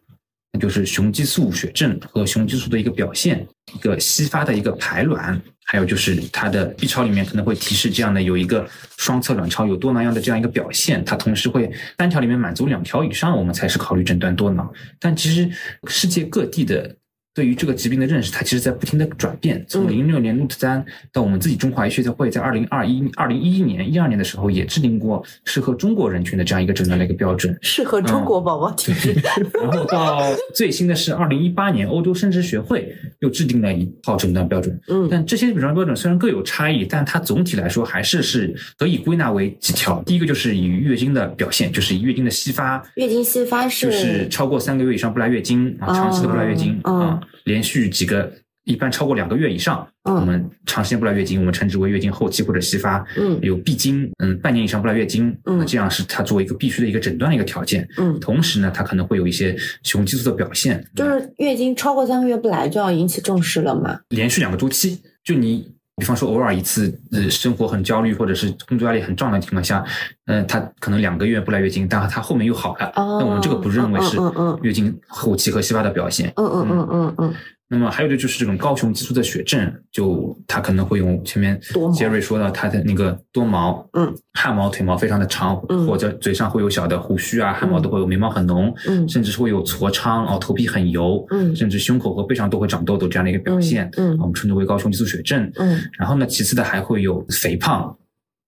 [0.52, 14.72] 那就是雄激素血症和雄激素的一个表现，一个稀发的一个排卵，还有就是它的 B 超里面可能会提示这样的有一个双侧卵巢有多囊样的这样一个表现，它同时会单条里面满足两条以上，我们才是考虑诊断多囊。
[14.98, 15.50] 但其实
[15.86, 16.96] 世界各地的
[17.38, 19.64] 对于这个疾病的认识，它其实在不停的转变。
[19.68, 27.56] 从嗯零六年鹿特丹到我们自己中华医学会，在二零二一、二零一一年、一二年的时候，也制定过适合中国人群的这样一个诊断的一个标准。
[27.62, 29.14] 适合中国宝宝体质。
[29.54, 30.20] 然后到
[30.52, 34.76] 最新的是二零一八年，欧洲生殖学会又制定了一套诊断标准。
[34.88, 40.02] 嗯但这些诊断标准虽然各有差异，但它总体来说还是是可以归纳为几条。
[40.02, 48.32] 第一个就是以月经的表现，就是以月经的稀发，月经稀发是就是超过三个月以上不来月经啊，哦长期的不来月经嗯啊，连续几个。
[48.64, 53.02] 一般超过两个月以上，嗯我们长时间不来月经，我们称之为月经后期或者稀发。
[53.16, 57.88] 嗯有闭经，嗯，半年以上不来月经，嗯那这样是它作为一个必须的一个诊断的一个条件。
[57.96, 64.00] 嗯，同时呢，它可能会有一些雄激素的表现，就是月经超过三个月不来就要引起重视了嘛？
[64.10, 65.77] 连续两个周期，就你。
[65.98, 69.84] 比方说，偶尔一次，呃，生活很焦虑，或者是工作压力很重的情况下，
[70.26, 74.16] 嗯、他可能两个月不来月经，但他后面又好了，哦那我们这个不认为是
[74.62, 76.32] 月经后期和稀发的表现。
[76.36, 77.34] 嗯嗯嗯嗯嗯，
[77.70, 81.60] 那么还有的就是这种高雄激素的血症，就它可能会用前面
[81.94, 85.86] 杰瑞说到他的那个多毛，嗯，汗毛、腿毛非常的长，嗯。
[85.86, 89.06] 或者嘴上会有小的胡须啊，汗毛都会有，眉毛很浓，嗯。
[89.06, 91.54] 甚至是会有痤疮哦，头皮很油，嗯。
[91.54, 95.52] 甚至胸口和背上都会长痘痘这样的一个表现，嗯嗯我们称之为高雄激素血症。
[95.56, 95.78] 嗯。
[95.98, 97.94] 然后呢，其次的还会有肥胖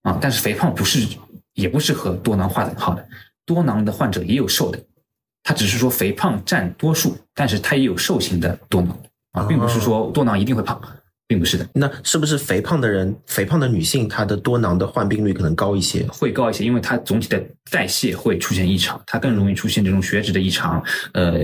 [0.03, 1.07] 啊，但是肥胖不是
[1.53, 3.07] 也不是和多囊划等号的，
[3.45, 4.79] 多囊的患者也有瘦的，
[5.43, 8.97] 他只是说肥胖占多数，但是他也有瘦型的多囊
[9.33, 10.81] 啊，并不是说多囊一定会胖，
[11.29, 16.05] 并不是的，那是不是肥胖的人、肥胖的女性，她的多囊的患病率可能高一些？
[16.09, 17.41] 会高一些，因为她总体的
[17.71, 21.41] 代谢会出现异常，她更容易出现这种血脂的异常，呃，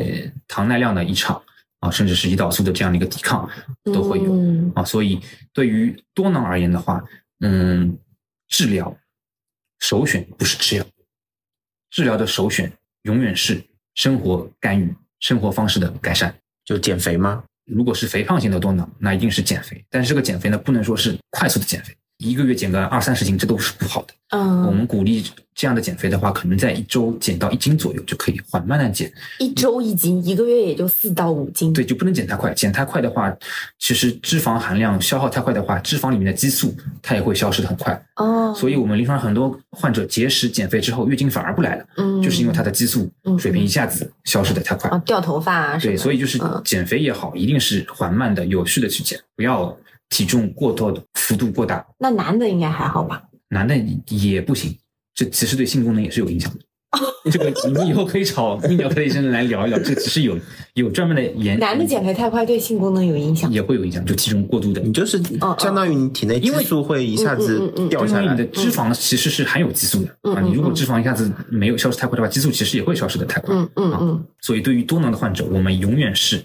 [0.48, 1.40] 糖耐量的异常
[1.78, 3.48] 啊，甚至是胰岛素的这样的一个抵抗
[3.84, 4.34] 都会有。
[4.34, 5.20] 嗯啊，所以
[5.52, 7.00] 对于多囊而言的话，
[7.40, 7.96] 嗯，
[8.48, 8.96] 治疗
[9.78, 10.84] 首选不是吃药，
[11.90, 12.72] 治疗的首选
[13.02, 13.62] 永远是
[13.94, 16.34] 生活干预、生活方式的改善。
[16.64, 17.44] 就减肥吗？
[17.66, 24.14] 如果是肥胖型的多囊，那一定是减肥，但是这个减肥呢，不能说是快速的减肥，一个月减个二三十斤，这都是不好的。
[24.30, 25.24] 嗯我嗯，们鼓励
[25.54, 31.72] 这样的减肥的话，可能在一周减到一斤左右就可以缓慢的减，一周一斤，一个月也就四到五斤。
[31.72, 32.52] 对，就不能减太快。
[32.52, 33.32] 减太快的话，
[33.78, 38.04] 其实脂肪含量消耗太快的话，脂肪里面的激素它也会消失的很快。
[38.16, 44.90] 哦，所以我们临床上很多患者节食减肥之后，月经反而不来了，嗯就是因为他的激素嗯水平一下子消失的太快。
[44.90, 49.76] 啊掉头发啊什么对，所以就是嗯减肥也好，一定是缓慢的、有序的去减，不要
[50.08, 51.84] 体重过多的幅度过大。
[51.98, 53.22] 那男的应该还好吧？
[53.48, 53.76] 男的
[54.08, 54.76] 也不行，
[55.14, 56.60] 这其实对性功能也是有影响的。
[57.30, 60.38] 这个你们以后可以找泌尿科的医生来聊一聊，这其实有
[60.74, 63.50] 有专门的研，男的减肥太快对性功能有影响。
[63.52, 64.80] 也会有影响，就体重过度的。
[64.80, 68.46] 你就是哦相当于你体内激因为素会一下子掉下来因为你的。
[68.46, 73.54] 脂肪其实是含有激素的啊，你如果嗯脂肪一下子没有消失太快的话，激素其实也会消失的太快。
[73.54, 76.42] 嗯嗯嗯所以对于多囊的患者，我们永远是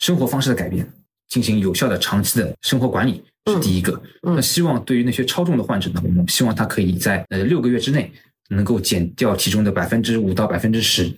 [0.00, 0.86] 生活方式的改变，
[1.28, 3.92] 进行有效的长期的生活管理是第一个。
[4.22, 8.12] 嗯那希望对于那些超重的患者呢，我们希望他可以在呃六个月之内
[8.48, 11.12] 能够减掉体重的百分之五到百分之十，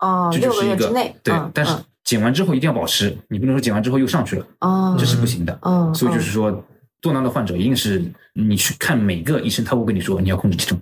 [0.00, 0.88] 哦，这六就是一个
[1.22, 1.50] 对嗯。
[1.54, 5.56] 但是嗯减完之后一定要保持，你不能说减完之后又上去了，哦，这是不行的。
[5.62, 6.64] 嗯，所以就嗯是说，
[7.00, 10.76] 多囊的患者一定是你去看每个医生，他会跟你说你要控制体重，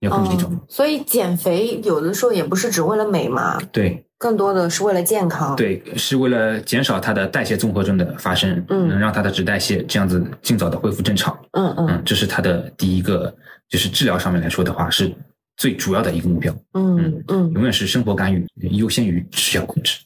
[0.00, 0.52] 你要控制体重。
[0.52, 11.38] 嗯所以减肥有的时候也不是只为了美嘛，对更多的是为了健康。，对，是为了减少它的代谢综合症的发生，嗯能让它的脂代谢这样子尽早的恢复正常。
[11.52, 13.32] 嗯嗯嗯，这是它的第一个，
[13.68, 15.14] 就是治疗上面来说的话，是
[15.56, 19.98] 最主要的一个目标，嗯嗯永远是生活干预优先于吃药控制。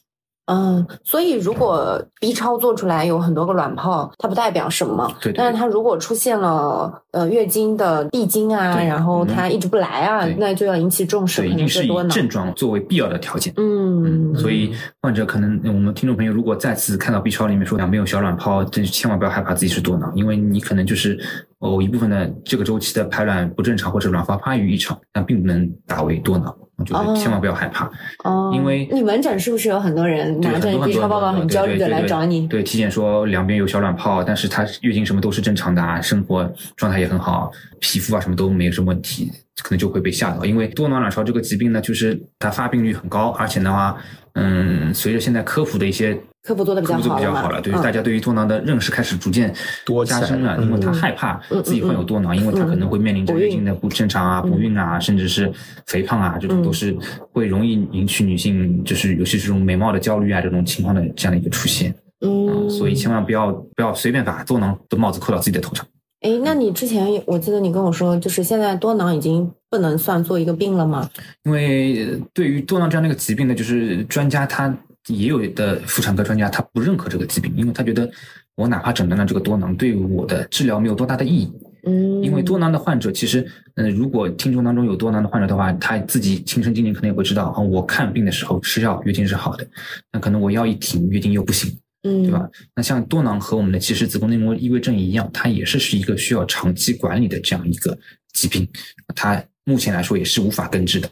[0.45, 0.85] 嗯。
[1.03, 5.11] 所以如果 B 超做出来有很多个卵泡，它不代表什么。
[5.21, 11.93] 对对但是它如果出现了呃月经的闭经啊，然后嗯它一直不来啊对，那就要引起重视，一定是以。
[12.09, 13.53] 症状作为必要的条件。
[13.55, 21.17] 嗯，所以患者可能我们听众朋友如果再次看到 B 超里面说两边有小卵泡，这千万不要害怕自己是多囊，因为你可能就是
[21.59, 27.89] 哦一部分的这个周期的排卵不正常或者卵巢发育异常，但并不能打为多囊，我觉哦得千万不要害怕。
[28.23, 32.47] 哦，因为你门诊是不是有很多人拿着 B 多超报告很焦虑的来找你？
[32.47, 40.45] 对，体检说两边有小卵泡，但是她月经什么都是正常的啊，生活状态也很好，皮肤啊什么都没有什么问题，可能就会被吓到。
[40.45, 43.97] 因为多囊卵巢这个疾病呢，就是它发病率很高，而且的话，
[44.33, 47.81] 嗯，随着现在科普的一些科普做的比较科普做好了比较好了，对于嗯。
[47.81, 49.53] 大家对于多囊的认识开始逐渐
[49.85, 50.65] 多加深了，嗯。
[50.65, 55.51] 因为他嗯害怕嗯自己患有多囊，因为他可能会面临着月经的不正常啊、嗯不孕啊，甚至是
[55.87, 56.63] 肥胖啊，这种嗯。
[56.63, 56.95] 都是
[57.31, 61.93] 会容易引起女性就是尤其是这种美貌的焦虑啊这种情况的这样的一个出现。
[62.25, 65.85] 嗯，所以千万不要不要随便把多囊的帽子扣到自己的头上。
[66.23, 71.09] 哎，那你之前我记得你跟我说，就是现在多囊已经不能算做一个病了吗？
[71.43, 74.73] 因为呃对于多囊这样的一个疾病呢，就是专家他
[75.07, 78.09] 也有的妇产科专家他不认可这个疾病，因为他觉得
[78.55, 81.51] 我哪怕诊断了这个多囊，对我的治疗没有多大的意义。
[81.85, 89.67] 嗯，因为多囊的患者，其实，嗯、如果听众当中有多囊的患者的话，他自己亲身经历可能也会知道啊，我看病的时候吃药，月经是好的，
[90.09, 92.49] 那可能我药一停，月经又不行，嗯，对吧？
[92.75, 97.97] 那像多囊和我们的其实子宫内膜异位症一样，它也是是一个需要长期管理的这样一个
[98.33, 98.67] 疾病，
[99.15, 101.09] 它目前来说也是无法根治的。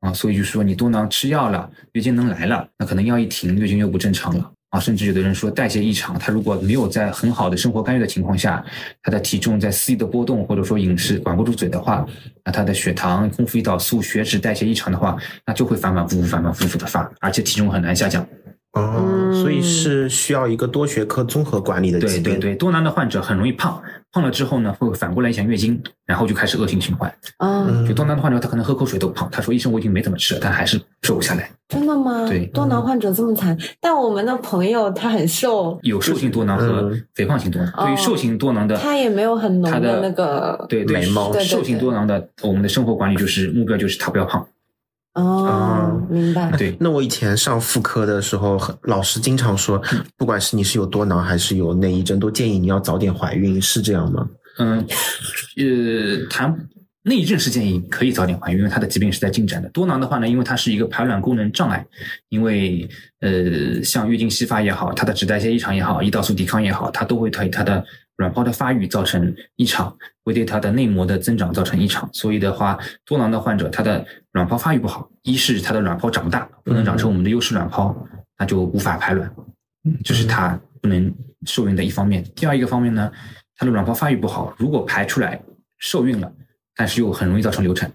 [0.00, 8.62] 啊，所以就说你多囊吃药了，月经能来了，那可能药一停，月经又不正常了啊，甚至有的人说代谢异常，他如果没有在很好的生活干预的情况下，
[9.02, 12.06] 他的体重在肆意的波动，或者说饮食管不住嘴的话，
[12.44, 18.28] 那他的血糖、空腹胰岛素、血脂代谢异常的话，那就会反反复复、反反复复的发，而且体重很难下降。
[18.74, 22.22] 哦，所以嗯是需要一个多学科综合管理的疾病。
[22.22, 23.80] 对对对，多囊的患者很容易胖，
[24.12, 27.08] 胖了之后呢，会反过来影响月经，然后就开始恶性循环。
[27.38, 31.50] 啊，嗯就多囊的患者，他可能喝口水都胖，他说医生我已经没怎么吃了，但还是瘦不下来。
[31.68, 32.26] 真的吗？
[32.28, 37.72] 对多囊患者这么惨，但我们的朋友他很瘦，有瘦性多囊和嗯肥胖型多囊。
[37.76, 44.44] 哦对于瘦型多囊的，他也没有很浓的那个，对对瘦性多囊的，我们的生活管理就是目标就是他不要胖。
[45.14, 46.50] 哦，明白。
[46.56, 49.80] 对，那我以前上妇科的时候，老师经常说，
[50.16, 54.28] 不管是你是有多囊还是有内异症，都建议你要早点怀孕，是这样吗？
[54.58, 54.84] 嗯，
[55.56, 56.52] 呃，谈
[57.02, 59.68] 内异症是建议可以早点怀孕，因为它的疾病是在进展的。
[59.68, 61.86] 多囊的话呢，因为它是一个排卵功能障碍，
[62.28, 62.88] 因为
[63.20, 67.84] 呃，像月经稀发也好，它的脂代谢异常也好，胰岛素抵抗也好，它都会对它的
[68.16, 72.08] 卵泡的发育造成异常，会对它的内膜的增长造成异常。
[72.12, 77.96] 所以的话，多囊的患者，他的卵泡发育不好，一是他的卵泡长不大，不能长成我们的优势卵泡，
[78.38, 79.30] 那就无法排卵，
[80.04, 81.12] 这是它不能
[81.44, 82.22] 受孕的一方面。
[82.36, 83.10] 第二一个方面呢，
[83.56, 85.40] 它的卵泡发育不好，如果排出来
[85.78, 86.32] 受孕了，
[86.76, 87.90] 但是又很容易造成流产。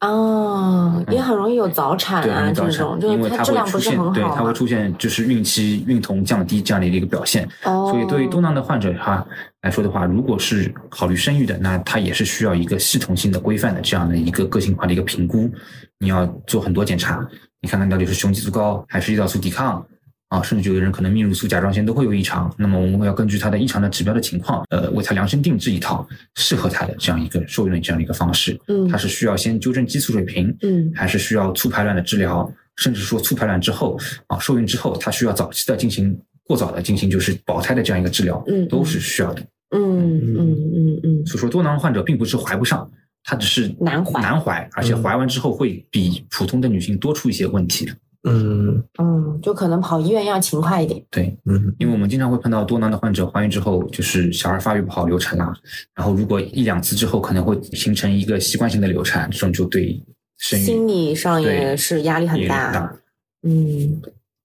[0.00, 4.52] 哦，也很容易有早产对，啊，这种，就因为是质量不它会出现，是很好，对它会。
[4.52, 7.48] 出现就是孕期孕酮降低这样的一个表现。
[7.64, 9.26] 哦，所以对于多囊的患者哈
[9.62, 15.50] 来说的话，如果是考虑生育的，那它也是需要一个系统性的、规范的这样的一个个性化的一个评估。
[15.98, 17.26] 你要做很多检查，
[17.62, 19.84] 你看看到底是雄激素高还是胰岛素抵抗
[20.34, 22.52] 啊，甚至有的人可能泌乳素、甲状腺都会有异常。
[22.58, 28.58] 那么我们要根据他的异常的指标的情况，呃，为他量身定制一套适合他的这样一个受孕的这样的一个方式。
[28.66, 39.42] 嗯他是需要先纠正激素水平，嗯还是需要促排卵的治疗，甚至说促排卵之后啊，受孕之后，他需要早期的进行过早的进行就是保胎的这样一个治疗，嗯都是需要的。
[39.70, 42.90] 嗯嗯嗯嗯所以说多囊患者并不是怀不上，
[43.22, 47.90] 他只是难怀难怀，而且怀完之后会比普通的女性多出一些问题。
[48.26, 51.04] 嗯嗯，就可能跑医院要勤快一点。
[51.10, 55.52] 对，嗯因为我们经常会碰到多囊的患者怀孕之后，就是小孩发育不好流产啦，
[55.94, 60.02] 然后如果一两次之后可能会形成一个习惯性的流产，这种就对
[60.38, 62.72] 生育心理上也是压力很也大。
[62.72, 62.96] 大。
[63.42, 64.00] 嗯，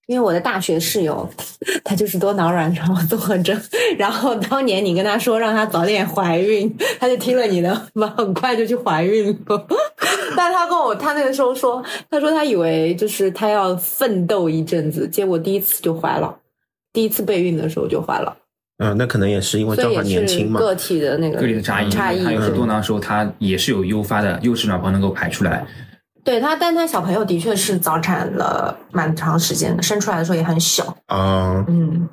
[0.09, 1.29] 因为我的大学室友，
[1.83, 3.55] 她就是多囊卵巢综合征，
[3.95, 9.67] 然后当年你跟她说让她早点怀孕，她就听了你的，妈 很快就去怀孕了。
[10.35, 16.35] 但她跟我，她那个时候说，她说她以为就是她要奋斗一阵子，结果第一次就怀了，
[16.91, 18.35] 第一次备孕的时候就怀了，
[18.79, 20.59] 嗯，那可能也是因为正好年轻嘛。
[20.59, 25.63] 个体的那个个体的差异，差异还有多囊的时候，它也是有诱发的优质卵泡能够排出来。
[26.23, 30.83] 对他，但他小朋友的确是早产了蛮长时间的，生出来的时候也很小。
[31.07, 32.07] 啊，嗯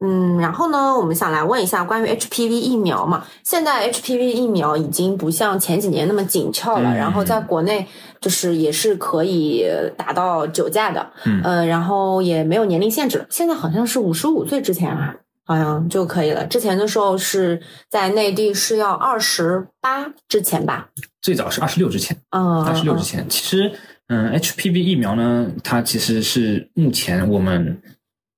[0.00, 3.24] 嗯，然后呢，我们想来问一下关于 HPV 疫苗嘛。
[3.42, 7.86] 现在 HPV 疫苗已经不像前几年那么紧俏了，嗯然后在国内
[8.20, 9.64] 就是也是可以
[9.96, 15.14] 打到九价的，嗯呃，然后也没有年龄限制，现在好像是五十五岁之前啊。
[15.46, 16.44] 好像就可以了。
[16.46, 20.90] 之前的时候是在内地是要二十八之前吧？
[21.22, 23.72] 最早是二十六之前，嗯，二十六之嗯前，其实
[24.08, 27.80] 嗯，HPV 疫苗呢，它其实是目前我们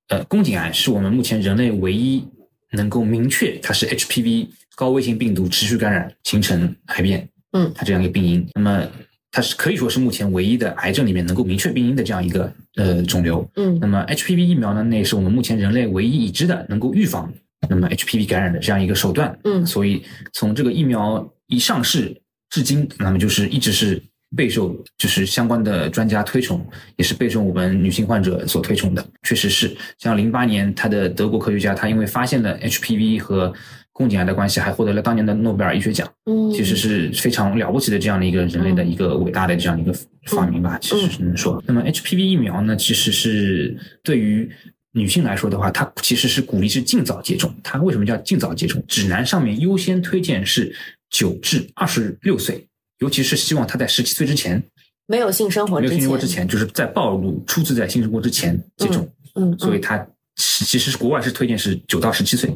[0.09, 2.27] 呃宫颈癌是我们目前人类唯一
[2.71, 8.87] 能够明确它是 HPV 高危性病毒持续感染形成癌变，嗯它这样一个病因，那么
[9.31, 13.47] 它是可以说是目前唯一的癌症里面能够明确病因的这样一个呃肿瘤。
[13.57, 17.31] 嗯那么 HPV 疫苗呢，那也是我们目前人类唯一已知的能够预防
[17.69, 19.37] 那么 HPV 感染的这样一个手段。
[19.43, 22.15] 嗯所以从这个疫苗一上市
[22.49, 24.01] 至今，那么就是一直是
[24.35, 26.65] 备受就是相关的专家推崇，
[26.95, 29.05] 也是备受我们女性患者所推崇的。
[29.23, 33.53] 确实是，像零八年他的德国科学家，他因为发现了 HPV 和
[33.99, 36.09] 宫颈癌的关系，还获得了当年的诺贝尔医学奖。
[36.23, 39.93] 嗯，其实是非常了不起的这样的一个人类的一个伟大的这样一个
[40.27, 41.61] 发明吧，其实是能说。
[41.67, 44.49] 那么 HPV 疫苗呢，其实是对于
[44.93, 47.53] 女性来说的话，它其实是鼓励是尽早接种。
[47.61, 48.81] 它为什么叫尽早接种？
[48.87, 50.73] 指南上面优先推荐是
[51.09, 52.65] 九至二十六岁，
[52.99, 54.63] 尤其是希望她在十七岁之前
[55.07, 59.05] 没有性生活之没有性生活前，之前，就是在暴露初次在性生活之前接种，
[59.35, 59.97] 嗯，嗯所以它
[60.37, 62.49] 其其实是国外是推荐是九到十七岁。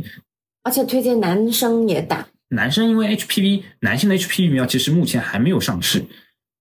[0.63, 6.03] 而且推荐男生也打，男生因为 HPV 男性的 HPV 疫苗其实目前还没有上市，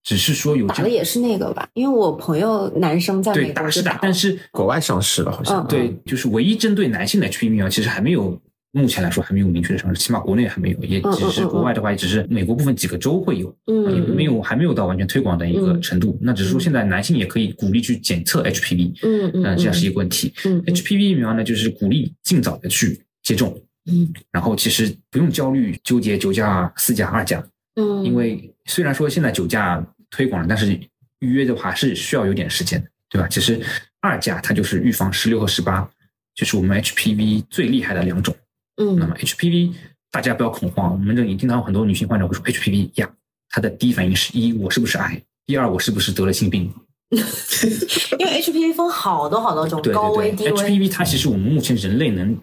[0.03, 1.67] 只是说有这打的也是那个吧？
[1.73, 8.39] 因为我朋友男生在对美国打是打，就了但是国外上市了，好像嗯对，就是唯一针对男性的 HPV 疫苗，其实还没有，
[8.73, 16.17] 目前来说还没有明确的上市，起码国内还没有，也嗯只是国外的话，也只是美国部分几个州会有，也嗯，没有还没有到完全推广的一个嗯程度。
[16.21, 20.33] 那只是说现在男性也可以鼓励去检测 HPV，嗯嗯呃，这样是一个问题。
[20.43, 24.11] 嗯嗯 HPV 疫苗呢，就是鼓励尽早的去接种，嗯。
[24.31, 27.43] 然后其实不用焦虑纠结九价、四价、二价，
[27.75, 30.79] 嗯，因为虽然说现在九价推广了，但是
[31.19, 33.27] 预约的话是需要有点时间的，对吧？
[33.27, 33.61] 其实
[34.01, 35.89] 二价它就是预防十六和十八，
[36.35, 38.35] 就是我们 HPV 最厉害的两种。
[38.77, 38.95] 嗯。
[38.97, 39.73] 那么 HPV
[40.11, 43.09] 大家不要恐慌，我们这里经常有很多女性患者会说 HPV 呀，
[43.49, 46.71] 她的第一反应是一我是不是癌，第二我是不是得了性病？
[47.13, 52.35] 因为 HPV 分好多好多种，对高危、低危，，HPV 它其实我们目前人类能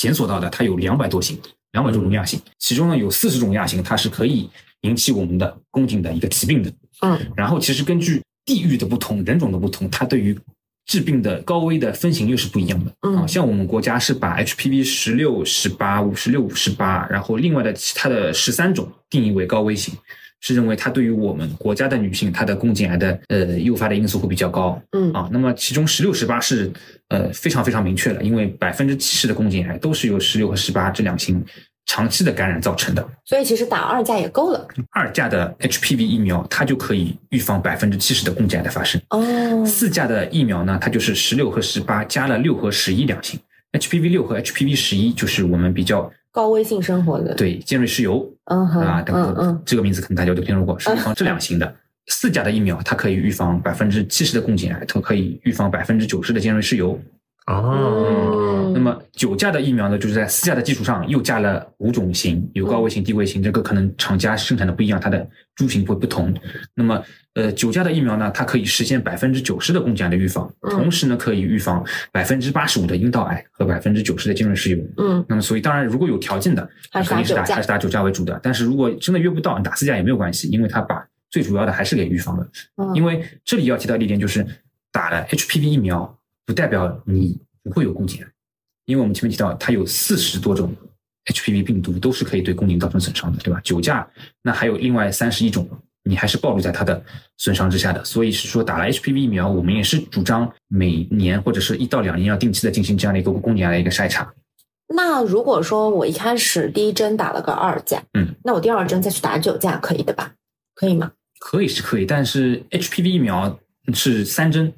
[0.00, 1.38] 检索到的，它有两百多型，
[1.72, 4.48] 两百多种亚型，其中呢有四十种亚型它是可以
[4.80, 6.72] 引起我们的宫颈的一个疾病的。
[7.02, 10.34] 嗯然后其实根据地域的不同、人种的不同，它对于
[10.86, 12.90] 治病的高危的分型又是不一样的。
[13.02, 19.94] 嗯啊，像我们国家是把 HPV 十六、十八、五十六、五十八，然后另外的其他的十三种定义为高危型，
[20.40, 24.80] 是认为它对于我们国家的女性，它的宫颈癌的呃诱发的因素会比较高。
[24.92, 26.70] 嗯啊，那么其中十六、十八是
[27.08, 31.44] 呃非常非常明确的，因为百分之七十的宫颈癌都是由十六和十八这两型
[31.86, 33.06] 长期的感染造成的。
[33.24, 34.66] 所以其实打二价也够了。
[34.90, 39.00] 二价的 HPV 疫苗，它就可以预防百分之七十的宫颈癌的发生。
[39.10, 43.38] 哦，四价的疫苗呢，它就是十六和十八加了六和十一两型。
[43.72, 51.74] HPV 六和 HPV 十一就是我们比较高危性生活的，，对尖锐湿疣嗯哼，啊，等等这个名字可能大家都听说过，是预防这两型的。
[52.06, 56.98] 四价的疫苗，它可以预防百分之七十的宫颈癌，它可以预防百分之九十的尖锐湿疣。
[57.46, 65.26] 哦，嗯那么九价的疫苗呢，就是在四价的基础上又加了五种型，有高危型、低危型，这个可能厂家生产的不一样，它的
[65.56, 66.32] 株型会不同。
[66.74, 67.02] 那么，
[67.34, 74.88] 呃，九价的疫苗呢，它可以实现百分之九十的宫颈癌的预防，嗯同时呢，可以预防百分之八十五的阴道癌和百分之九十的尖锐湿疣。
[74.98, 78.38] 嗯那么，所以当然，如果有条件的，还是肯定是打九价还是打九价为主的。
[78.42, 82.48] 但是如果真的约不到，你打四价也没有关系，因为它把最主要的还是给预防了。
[82.76, 84.46] 嗯，因为这里要提到的一点就是，
[84.92, 86.16] 打了 HPV 疫苗
[86.50, 88.28] 不代表你不会有宫颈癌，
[88.86, 90.74] 因为我们前面提到它有四十多种
[91.26, 93.60] HPV 病毒都是可以对宫颈造成损伤的，对吧？
[93.62, 94.04] 九价
[94.42, 95.68] 那还有另外三十一种，
[96.02, 97.00] 你还是暴露在它的
[97.36, 98.04] 损伤之下的。
[98.04, 104.34] 所以是说打了 HPV 疫苗，我们也是主张每年或者是一到两年要定期的进行这样的一个宫颈癌的一个筛查。
[104.88, 110.32] 那如果说我一开始第一针打了个二价，嗯，那我第二针再去打九价，可以的吧？
[110.74, 111.12] 可以吗？
[111.38, 113.56] 可以是可以，但是 HPV 疫苗
[113.94, 114.72] 是三针，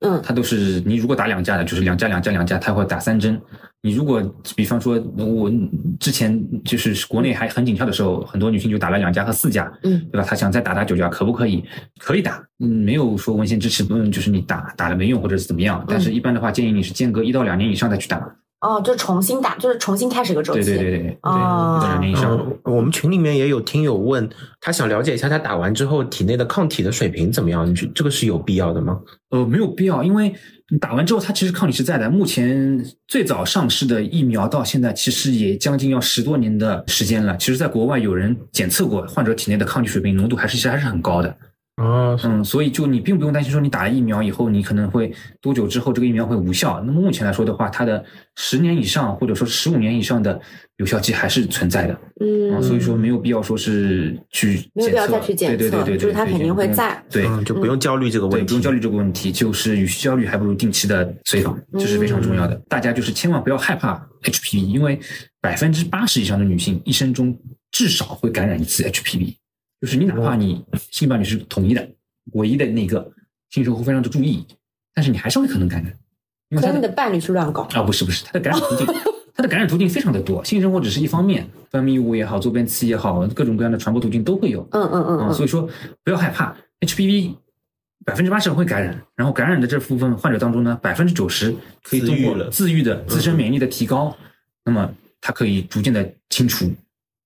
[0.00, 3.40] 嗯它都是你如果打两价的，就是两价两价两价，它会打三针。
[3.80, 4.22] 你如果
[4.56, 5.50] 比方说，我
[6.00, 10.26] 之前就是国内还很紧俏的时候，很多女性就打了两价和四价，嗯对吧？
[10.28, 11.64] 她想再打打九价，可不可以？
[11.98, 15.84] 可以打，嗯，没有说文献支持，嗯，就是你打打了没用或者是怎么样。
[15.88, 18.18] 但是一般的话，建议你是间隔一到两年以上再去打。
[18.60, 20.64] 哦，就重新打，就是重新开始一个周期。
[20.64, 22.36] 对对对对对，对哦一到两年以上。
[22.36, 24.28] 嗯，我们群里面也有听友问，
[24.60, 27.64] 他想了解一下他打完之后体内的抗体的水平怎么样？
[27.68, 28.98] 你觉这个是有必要的吗？
[29.30, 30.34] 呃，没有必要，因为
[30.70, 32.10] 你打完之后，它其实抗体是在的。
[32.10, 37.36] 目前最早上市的疫苗到现在其实也将近要十多年的时间了。
[37.36, 41.36] 其实，在国外有人检测过患者体内的抗体水平浓度，还是其实还是很高的。
[41.78, 46.82] 哦，嗯，所以就你并不用担心说你打了疫苗以后，你可能会多久之后这个疫苗会无效。
[46.84, 48.04] 那么目前来说的话，它的
[48.34, 50.40] 十年以上或者说十五年以上的
[50.78, 51.96] 有效期还是存在的。
[52.20, 57.00] 嗯，啊，所以说没有必要说是去没有必要检测再去检测对对对对对，就是它肯定会在。
[57.08, 62.54] 对，嗯，就不用焦虑这个，问题，不用焦虑这个问题，就是与其焦虑，还不如定期的随访，这是非常重要的。
[62.68, 64.98] 大家就是千万不要害怕 HPV，因为
[65.40, 67.38] 百分之八十以上的女性一生中
[67.70, 69.36] 至少会感染一次 HPV，
[69.80, 71.88] 就是你哪怕你性伴侣是统一的，
[72.32, 73.12] 唯一的那个
[73.50, 74.44] 性生活非常的注意，
[74.94, 75.92] 但是你还是会可能感染，
[76.50, 77.62] 因为他们的的伴侣去乱搞。
[77.62, 78.86] 啊不是不是，他的感染途径，
[79.34, 84.66] 他的感染途径非常的多，性生活只是一方面，分泌物也好，坐便器也好，各种各样的传播途径都会有。
[84.72, 85.68] 嗯嗯嗯所以说
[86.02, 87.34] 不要害怕，HPV
[88.04, 94.16] 百分之八十会感染，然后感染的这部分患者当中呢，百分之九十可以通过自愈了自愈的自身免疫力的提高，
[94.64, 96.68] 那么它可以逐渐的清除。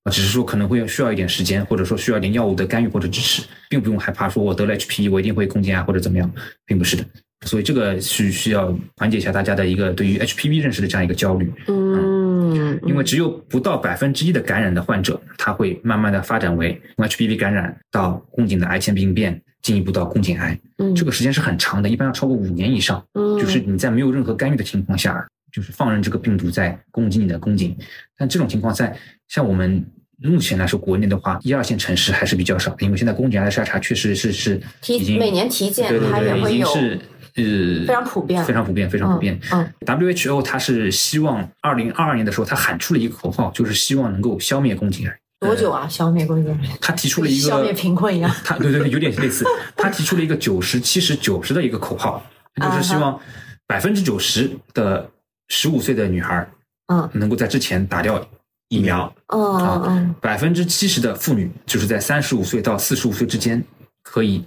[0.05, 6.31] 啊，只是说可能会需要一点时间，或者说需要一点药物的干预或者支持，并不用害怕说我得了 HPV 我一定会宫颈癌或者怎么样，
[6.67, 7.05] 并不是的。
[7.45, 11.53] 所以这个是需要缓解一下大家的一个对于 HPV 认识的这样一个焦虑。
[11.67, 20.57] 嗯，因为只有不到百分之一的感染的患者，他会慢慢的发展为从 HPV 感染到宫颈的癌前病变，进一步到宫颈癌。
[20.79, 23.05] 嗯，这个时间是很长的，一般要超过五年以上。
[23.15, 27.77] 嗯就是你在没有任何干预的情况下，就是放任这个病毒在攻击你的宫颈。
[28.17, 28.97] 但这种情况在
[29.29, 29.85] 像我们
[30.19, 37.01] 目前来说，国内的话，一二线城市还是比较少，因为现在宫颈癌的筛查确实是是体已经每年体检对对对，它也会有已经是
[37.35, 39.39] 呃非常普遍非常普遍，非常普遍。
[39.51, 45.19] 嗯 WHO 它是希望二零二二年的时候，它喊出了一个口号，就是希望能够消灭宫颈癌。
[45.41, 45.89] 多久啊？
[45.89, 46.77] 消灭宫颈癌？
[46.81, 48.31] 他提出了一个消灭贫困一样。
[48.45, 49.45] 他对对对，有点类似。
[49.77, 52.25] 他提出了一个九十七十九十的一个口号，
[52.55, 53.19] 就是希望
[53.67, 55.11] 百分之九十的
[55.55, 56.49] 十五岁的女孩
[56.87, 58.27] 嗯能够在之前打掉
[58.69, 63.63] 疫苗，嗯嗯嗯百分之七十的妇女就是在三十五岁到四十五岁之间
[64.03, 64.43] 可以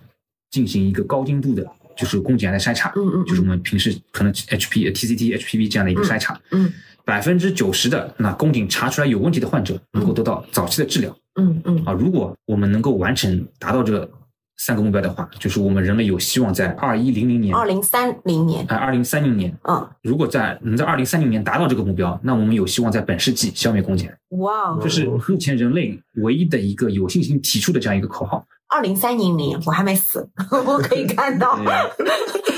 [0.50, 1.64] 进行一个高精度的，
[1.96, 6.40] 就是宫颈癌的筛查，嗯嗯就是我们平时可能 HP、TCT、HPV 这样的一个筛查。
[6.52, 6.74] 嗯
[7.06, 11.16] 百分之九十的那宫颈查出来有问题的患者能够得到早期的治疗。
[11.36, 14.10] 嗯嗯啊，如果我们能够完成达到这
[14.58, 18.66] 三个目标的话，就是我们人类有希望在二一零零年，二零三零年。
[18.68, 28.46] 啊，二零三零年，嗯，如果在能在二零三零年达到这个目标，那我们有希望在本世纪消灭宫颈，哇哦这是目前人类唯一的一个有信心提出的这样一个口号。
[28.76, 31.58] 二零三零年我还没死， 我可以看到。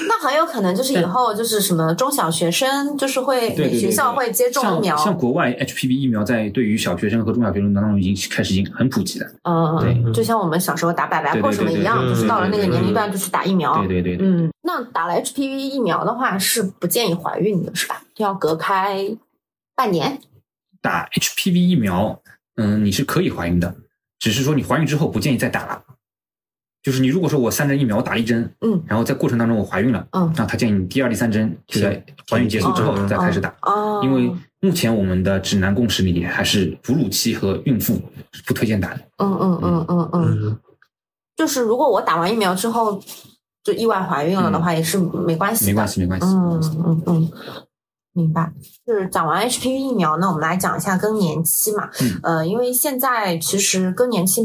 [0.09, 4.95] 那很有可能就是以后就是什么中小学生，就是会学校会接种疫苗。
[4.95, 9.27] 像像国外 HPV 疫苗在对于小学生和中小学生当中已经开始已经很普及了。
[9.43, 13.77] 嗯，对就像我们小时候打百白对对或什么一样，就是到了那个年龄段就去打疫苗。
[13.79, 18.01] 对对对对，嗯，那打了 HPV 疫苗的话是不建议怀孕的，是吧？
[18.17, 19.15] 要隔开
[19.75, 20.19] 半年。
[20.81, 22.21] 打 HPV 疫苗，
[22.55, 23.75] 嗯，你是可以怀孕的，
[24.19, 25.83] 只是说你怀孕之后不建议再打了。
[26.83, 28.81] 就是你如果说我三针疫苗我打了一针，嗯。
[28.85, 30.31] 然后在过程当中我怀孕了，嗯。
[30.35, 38.01] 那他建议你第二、第三针就在怀孕结束之后再开始打，哦，因为目前我们的指南共识里还是哺乳期和孕妇
[38.31, 39.01] 是不推荐打的。
[39.17, 40.09] 嗯嗯嗯嗯。
[40.13, 40.59] 嗯，嗯，
[41.35, 43.01] 就是如果我打完疫苗之后
[43.63, 45.71] 就意外怀孕了的话，也是没关系的。
[45.71, 46.27] 没关系，没关系。
[46.27, 47.31] 嗯嗯嗯，
[48.13, 48.51] 明白。
[48.87, 51.89] 就是讲完 HPV 疫苗那，我们来讲一下更年期嘛。
[52.01, 54.41] 嗯呃，因为现在其实更年期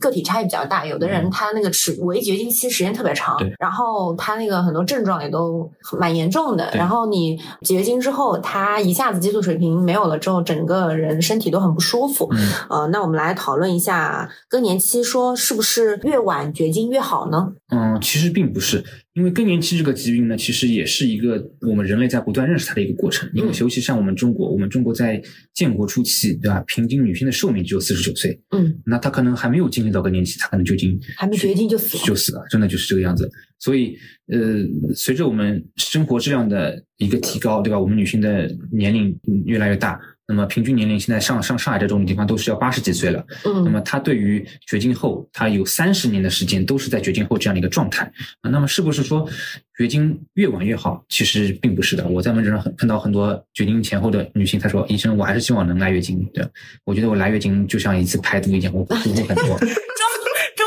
[0.00, 5.70] 个体差异比较大，有的人嗯他那个持围绝经期时间特别长对，然后他那个很多症状也都
[6.00, 6.68] 蛮严重的。
[6.72, 12.28] 对然后你绝经之后，他一下子激素水平没有了之后，整个人身体都很不舒服。
[12.32, 17.52] 嗯，呃，那我们来讨论一下更年期，说是不是越晚绝经越好呢？
[17.70, 18.82] 嗯，其实并不是，
[19.12, 23.30] 因为更年期这个疾病呢，其实也是一个我们人类在不断认识它的一个过程。
[23.32, 25.22] 因为嗯尤其像我们中国，我们中国在
[25.52, 26.64] 建国初期，对吧？
[26.66, 33.30] 平均女性的寿命只有四十九岁，嗯，那她可能还没有经历到更年期，她可能就已经还没绝经就死了就死了，真的就是这个样子。
[33.58, 33.94] 所以，
[34.28, 34.64] 呃，
[34.94, 37.78] 随着我们生活质量的一个提高，对吧？
[37.78, 43.24] 我们女性的年龄嗯越来越大，那么平均年龄现在上上上海这种地方都是要八十几岁了。
[43.44, 48.04] 那么嗯她对于绝经后，她有三十年的时间都是在绝经后这样的一个状态
[48.40, 48.50] 啊。
[48.50, 49.28] 那么是不是说
[49.76, 51.04] 绝经越晚越好？
[51.08, 52.06] 其实并不是的。
[52.08, 56.44] 我在门诊上很碰到很多绝经前后的女性，她说：“医生，我还是希望能来月经。”对，
[56.84, 59.58] 我觉得我来月经就像一次排毒一样，我 舒服很多。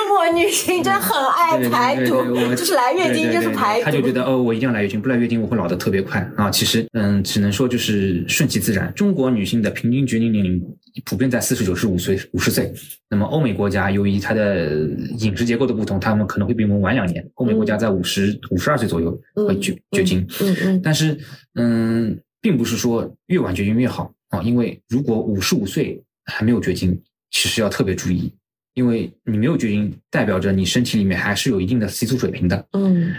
[0.10, 3.86] 中国女性真的很爱排毒，就是来月经就是排毒。
[3.86, 6.50] 他就觉得哦，我一定要来月经，不来月经我会老得特别快啊。
[6.50, 8.92] 其实嗯，只能说就是顺其自然。
[8.96, 10.60] 中国女性的平均绝经年龄
[11.06, 12.74] 普遍在四十九至五岁五十岁。
[13.08, 14.72] 那么欧美国家由于它的
[15.20, 17.24] 饮食结构的不同，他们可能会比我们晚两年。
[17.36, 20.26] 欧美国家在五十五十二岁左右会绝绝经。
[20.42, 21.16] 嗯嗯但是，
[21.54, 27.00] 嗯，并不是说越晚绝经越好啊，因为如果五十五岁还没有绝经，
[27.30, 28.34] 其实要特别注意，
[28.74, 33.14] 因为你没有绝经，代表着你身体里面还是有一定的雌激素水平的，嗯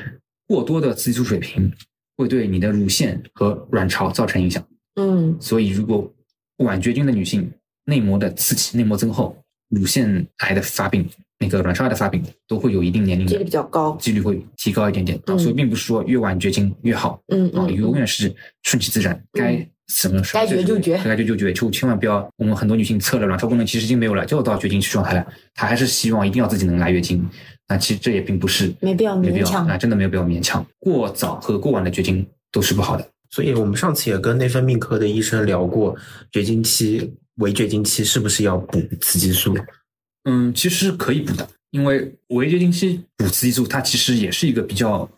[0.47, 1.71] 过多的雌激素水平
[2.17, 4.65] 会对你的乳腺和卵巢造成影响。
[4.97, 6.13] 嗯所以，如果
[6.59, 7.51] 晚绝经的女性，
[7.85, 9.37] 内膜的刺激、内膜增厚、
[9.69, 13.97] 乳腺癌的发病、那个卵巢癌的发病，都会有一定年龄几率的比较高。
[13.97, 15.35] 几率会提高一点点啊。
[15.35, 17.13] 嗯所以，并不是说越晚绝经越好。
[17.13, 22.27] 啊，嗯啊，永远是顺其自然，该什么时候该绝就绝该绝就绝，就千万不要。
[22.37, 27.29] 我们很多女性测了卵巢功能其实已经没有了，就到绝经期状态了，她还是希望一定要自己能来月经。
[27.69, 30.65] 那其实这也并不是没必要没必要勉强啊，真的没有必要勉强。
[30.79, 33.09] 过早和过晚的绝经都是不好的。
[33.31, 35.97] 所以我们上次也跟内分泌科的医生聊过，
[36.33, 39.57] 绝经期、围绝经期是不是要补雌激素？
[40.25, 45.09] 嗯，其实是可以补的，因为围绝经期补雌激素，它其实也是一个比较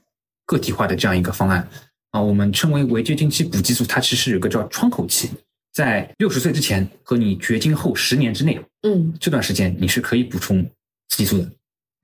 [0.45, 1.67] 个体化的这样一个方案
[2.13, 2.21] 啊。
[2.23, 5.29] 我们称为围绝经期补激素，它其实有个叫窗口期，
[5.73, 10.63] 在六十岁之前和你绝经后十年之内，嗯这段时间你是可以补充
[11.09, 11.51] 雌激素的，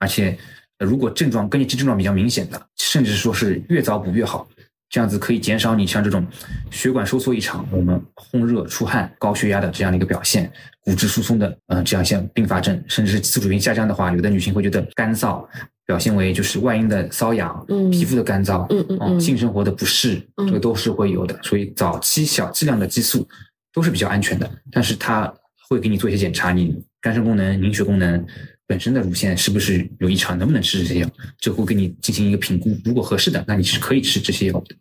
[0.00, 0.36] 而且
[0.78, 4.48] 呃如果症状更年期症状比较明显的，甚至说是越早补越好，
[4.90, 6.26] 这样子可以减少你像这种
[6.70, 10.50] 血管收缩异常、我们烘热、出汗、高血压的这样的一个表现，
[10.80, 15.46] 骨质疏松的呃这样一些并发症，甚至是激素水平下降的话，有的女性会觉得干燥、
[15.89, 21.34] 表现为就是外阴的瘙痒，嗯皮肤的干燥，哦嗯嗯嗯性生活的不适，嗯这个都是会有的。
[21.43, 23.26] 所以早期小剂量的激素
[23.72, 25.32] 都是比较安全的，但是它
[25.66, 28.22] 会给你做一些检查，你肝肾功能、凝血功能
[28.66, 31.11] 本身的乳腺是不是有异常，能不能吃这些药，
[31.41, 32.76] 就会给你进行一个评估。
[32.84, 34.76] 如果合适的，那你是可以吃这些药的。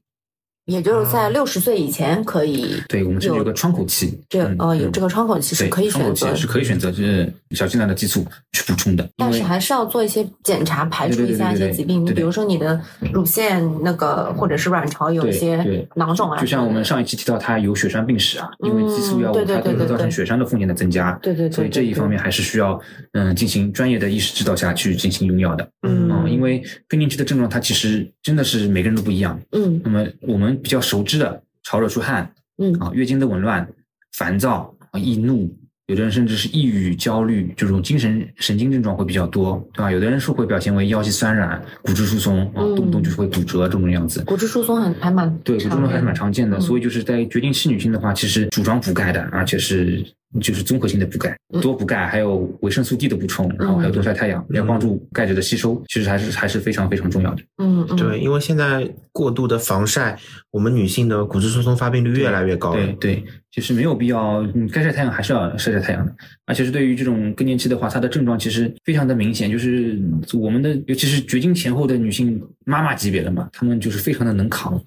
[0.67, 12.03] 也就是在六十岁以前可以对我们这里有有个窗口期，这呃有这个窗口期是可以窗口选择期是可以选择就是小剂量的激素去补充的，但是还是要做一些检查，排除一下一些疾病。
[12.03, 12.79] 对对对对对比如说你的
[13.13, 22.77] 乳腺那个或者是卵巢有一些囊肿啊，就像我们上一期提到，它有血栓病史啊，因为激素药物嗯对对它都会造对对对成血栓的风险的增加，对对对所以这一方面还是需要
[23.13, 25.67] 嗯进行专业的医师指导下去进行用药的。
[25.87, 29.39] 嗯嗯，因为更年期的症状它其实真的是每个人都不一样。
[29.53, 33.67] 嗯那么我们比较熟知的潮热出汗嗯啊、月经的紊乱、
[34.13, 35.55] 烦躁啊、易怒，
[35.85, 39.91] 有的人甚至是抑郁、焦虑这种精神神经症状会比较多，对吧？
[39.91, 44.23] 有的人是会表现为腰肌酸软、骨质疏松动不动就是会骨折这种样子。
[44.23, 50.03] 骨质疏松很还蛮对，骨质疏松还是蛮常见的，嗯所以就是在绝经期女性的话，其实主张补钙的，而且是
[50.41, 57.41] 就是综合性的补钙，嗯多补钙，还有维生素 D 的补充，然后还有多晒太阳，要帮助钙质的吸收，其实还是还是非常非常重要的。
[57.57, 60.17] 嗯嗯对，因为现在过度的防晒，
[60.51, 62.85] 我们女性的骨质疏松发病率越来越高了。
[62.85, 66.13] 对对，其实没有必要，嗯，该晒太阳还是要晒晒太阳的。
[66.45, 69.97] 而且是对于这种更年期的话，它的症状其实非常的明显，就是
[70.33, 74.79] 我们的尤其是绝经前后的女性妈妈级别的嘛，她们就是非常的能扛。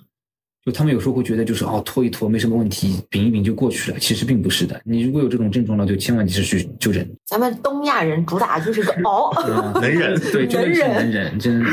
[0.65, 4.79] 就他们有时候会觉得就是哦拖一拖没什么问题，顶一顶就过去了，其实并不是的。
[4.85, 7.09] 你如果有这种症状了，就千万及时去就诊。
[7.25, 11.71] 咱们东亚人主打就是个熬， 嗯能忍对，真的是能忍能忍，真的。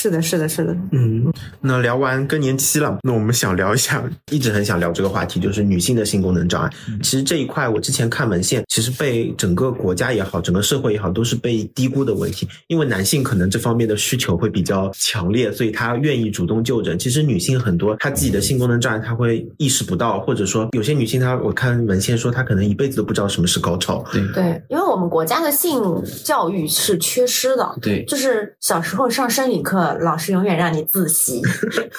[0.00, 1.26] 是的，是的，是的，嗯，
[1.60, 6.70] 那聊完更年期了，那我们想聊一下，一直很想聊这个话题，就是女性的性功能障碍。
[7.02, 12.46] 其实这一块，我之前看文献，其实被整个国家也好，整个社会也好，都是被低估的问题。
[12.68, 16.96] 因为男性可能这方面的需求会比较强烈，所以他愿意主动就诊。
[16.96, 24.04] 其实女性很多，她自己的性功能障碍，她会意识不到，或者说有些女性她，我看文献说她可能一辈子都不知道什么是高潮。
[24.12, 25.82] 对对，因为我们国家的性
[26.24, 31.40] 教育是缺失的，对就是小时候上生理课，老师永远让你自习，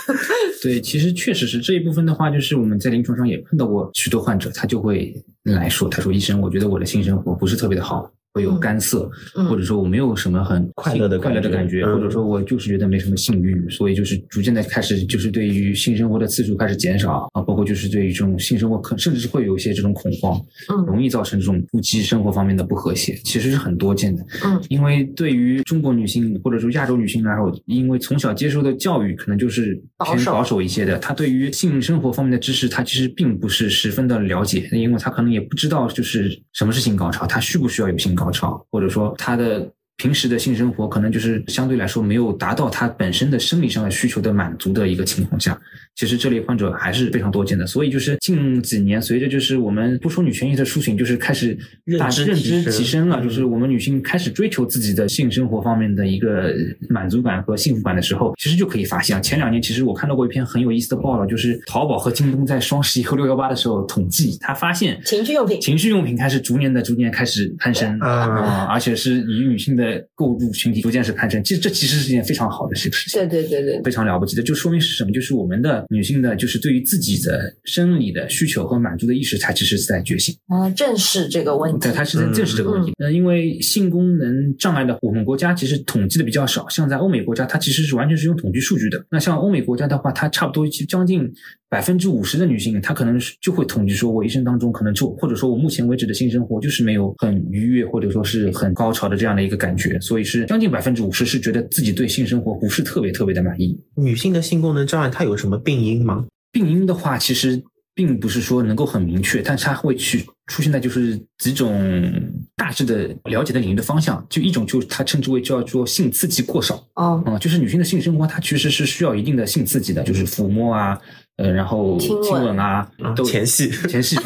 [0.62, 5.14] 对，其实确实是这一部分的话，就是我们在临床上也碰到过许多患者，他就会
[5.44, 20.40] 来说，他说医生，我觉得我的性生活不是特别的好，会有干涩，嗯或者说我没有什么很快乐的快乐的感觉，嗯或者说我就是觉得没什么性欲，所以就是逐渐的开始就是对于性生活的次数开始减少啊，包括就是对于这种性生活可甚至是会有一些这种恐慌，
[20.72, 24.26] 嗯容易造成这种夫妻生活方面的不和谐，其实是很多见的。
[24.46, 39.71] 嗯因为对于中国女性或者说亚洲女性来说，因为从小接受的教育可能就是偏保守一些的，她对于性生活方面的知识，她其实并不是十分的了解，因为她可能也不知道就是什么是性高潮，她需不需要有性高潮，或者说它的。
[40.00, 45.60] 平时的性生活可能就是相对来说没有达到他本身的生理上的需求的满足的一个情况下，
[45.93, 47.68] 其实这类患者还是非常多见的。
[47.68, 51.54] 所以就是近几年，随着就是我们不说女权益的苏醒，就是开始
[52.00, 53.24] 大认知认知提升了，嗯。
[53.24, 56.56] 就是我们女性开始追求自己的性生活方面的一个
[56.89, 65.60] 满足感和幸福感的时候，其实就可以发现啊，前两年其实我看到过一篇很有意思的报道，就是淘宝和京东在双十一和六幺八的时候统计，他发现情趣用品。
[65.60, 68.10] 情趣用品开始逐年的逐年开始攀升啊。
[68.10, 73.20] 啊，而且是以女性的购入群体逐渐是攀升，其实这其实是一件非常好的事事情。
[73.28, 75.12] 对对对对，非常了不起的，就说明是什么？
[75.12, 80.36] 就是我们的女性的，就是对于自己的生理的需求和满足的意识，才只是在觉醒。
[80.54, 82.94] 嗯，正视这个问题对，，它是在正视这个问题。
[82.98, 89.04] 那，因为性功能障碍的，我们国家其实统计的比较少，像在欧美国家，它其实是完全是用统计数据的。
[89.10, 91.32] 那像欧美国家的话，它差不多将近
[91.70, 103.80] 百分之五十的女性，她可能是就会统计说，我一生当中可能就或者说我目前为止的性生活就是没有很愉悦或者说是很高潮的这样的一个感觉，所以是将近百分之五十是觉得自己对性生活不是特别特别的满意。
[103.95, 106.26] 女性的性功能障碍它有什么病因吗？
[106.51, 107.61] 病因的话，其实
[107.93, 112.11] 并不是说能够很明确，但是它会去出现在就是几种
[112.55, 114.26] 大致的了解的领域的方向。
[114.28, 120.99] 就一种就是它称之为叫做性刺激过少哦，啊、就是女性的性生活它其实是需要一定的性刺激的，就是抚摸啊，
[121.40, 122.86] 呃，然后亲吻啊，
[123.16, 124.18] 都前戏前戏，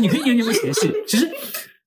[0.00, 0.90] 你可以研究为前戏。
[1.06, 1.30] 其实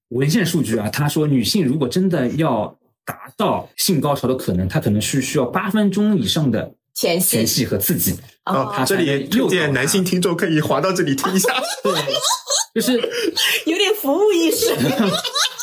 [0.10, 8.14] 文献数据啊，他说女性如果真的要达到性高潮的可能，她可能是需要八分钟以上的前戏前戏和刺激。
[8.46, 11.50] 哦它，这里才能诱导推荐男性听众可以滑到这里听一下。
[11.84, 11.94] 对，
[12.76, 12.94] 就是
[13.66, 14.68] 有点服务意识，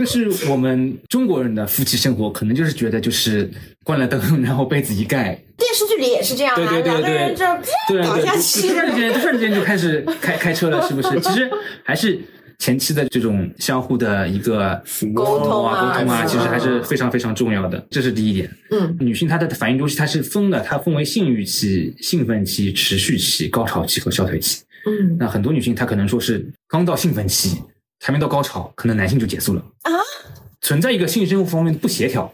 [0.00, 3.48] 就是我们中国人的夫妻生活，可能就是觉得就是
[3.84, 7.44] 关了灯， 然后被子一盖，电视剧里也是这样啊，对对对两个人就
[8.40, 11.08] 去就突然间突然间就开始开开车了，是不是？
[11.20, 11.50] 其实
[11.84, 12.18] 还是
[12.58, 14.82] 前期的这种相互的一个
[15.14, 18.50] 沟通啊沟通啊，是其实还是非常非常重要的，这是第一点。
[18.70, 24.62] 嗯女性她的反应周期它是分的，它分为性欲期、兴奋期、持续期、高潮期和消退期。
[24.86, 27.58] 嗯那很多女性她可能说是刚到兴奋期，
[28.00, 29.92] 还没到高潮，可能男性就结束了啊，
[30.60, 32.32] 存在一个性生活方面的不协调。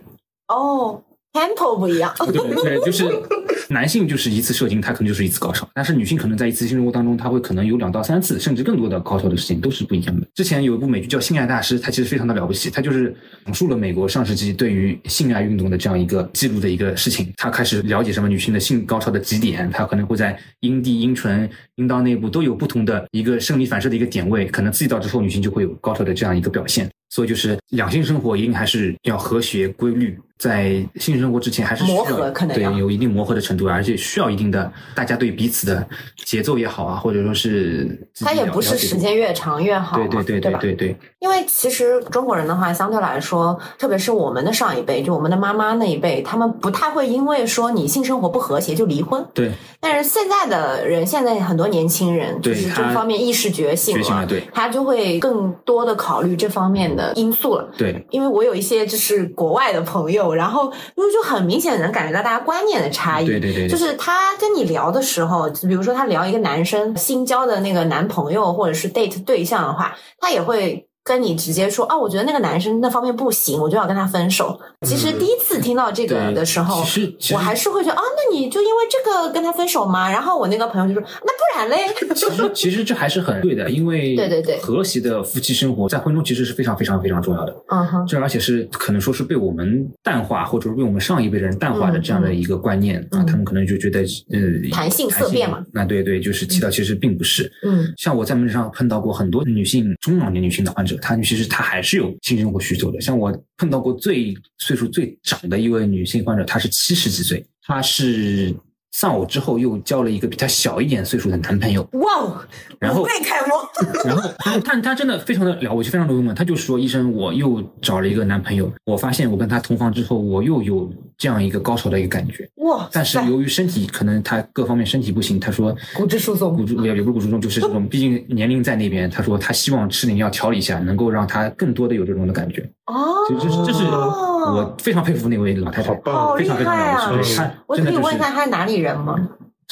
[0.49, 1.03] 哦
[1.33, 2.15] ，tempo 不一样。
[2.19, 3.05] 对 对，就是
[3.69, 10.25] 男性就是一次射精，他可能就是一次高潮，但是女性可能在一次性生活当中，她会可能有两到三次，甚至更多的高潮的事情都是不一样的。
[10.35, 13.13] 之前有一部美剧叫《性爱大师》，它其实非常的了不起，它就是
[13.45, 17.33] 讲述了美国上世纪对于性爱运动的这样一个记录的一个事情。
[17.37, 26.91] 他开始了解什么女性的性高潮的极点，他可能会在阴蒂、阴唇、阴道内部都有不同的一个生理反射的一个点位，可能刺激到之后，女性就会有高潮的这样一个表现。
[27.09, 35.87] 所以就是两性生活一定还是要和谐规律，在性生活之前还是需要磨合可能对有一定磨合的程度，而且需要一定的大家对彼此的
[36.25, 40.59] 节奏也好啊，或者说是自己它也不是时间越长越好嘛，对对对对吧？
[40.59, 49.25] 对对，因为其实中国人的话，相对来说，特别是我们的上一辈，就我们的妈妈那一辈，他们不太会因为说你性生活不和谐就离婚。
[49.33, 57.69] 对但是现在的人，现在很多年轻人就是这方面意识觉醒了对他就会更多的考虑这方面的因素了。
[57.77, 63.27] 对因为我有一些就是国外的朋友，然后因为就很明显能感觉到大家观念的差异。
[63.27, 70.86] 对对对对就是他跟你聊的时候，比如说他聊一个男生新交的那个男朋友或者是 date 对象的话，他也会。
[71.07, 74.59] 跟你直接说啊，我觉得那个男生那方面不行，我就要跟他分手。
[74.83, 76.85] 其实第一次听到这个的时候，
[77.33, 80.11] 我还是会觉得啊，那你就因为这个跟他分手吗？
[80.11, 81.87] 然后我那个朋友就说，那不然嘞？
[82.13, 87.55] 其实其实这还是很对的，因为对对对和谐的夫妻生活在婚中其实是非常非常非常重要的。
[87.69, 95.63] 嗯哼，这而且是可能说是被我们淡化，或者是被我们上一辈的人淡化的这样的一个观念、嗯啊，他们可能就觉得呃谈性色变嘛。
[95.73, 97.51] 那对对，就是提到其实并不是。
[97.63, 103.01] 嗯像我在门诊上碰到过很多女性中老年女性的患者，她其实她还是有性生活需求的。
[103.01, 108.55] 像我碰到过最岁数最长的一位女性患者，她是七十几岁，她是
[108.93, 112.47] 丧偶之后又交了一个比她小一点岁数的男朋友，哇哦，
[112.79, 113.57] 然后五倍楷模。
[114.05, 116.33] 然后，但但他真的非常的了我就，非常的幽默。
[116.33, 122.49] 她就说：“医生，我又找了一个男朋友，我发现我跟他同房之后，我又有这样一个高潮的一个感觉。
[122.57, 129.09] 哇，但是由于身体可能他各方面身体不行，他说骨质疏松骨质也也不是骨质疏松，就是这种，毕竟年龄在那边。
[129.11, 132.61] 他说他希望吃点药调理一下，能够让他更多的有这种的感觉。
[132.87, 137.41] 哦，这是这是我非常佩服那位老太太，好棒非常非常厉害啊了不起。
[137.67, 139.17] 我可以问一下他是哪里人吗？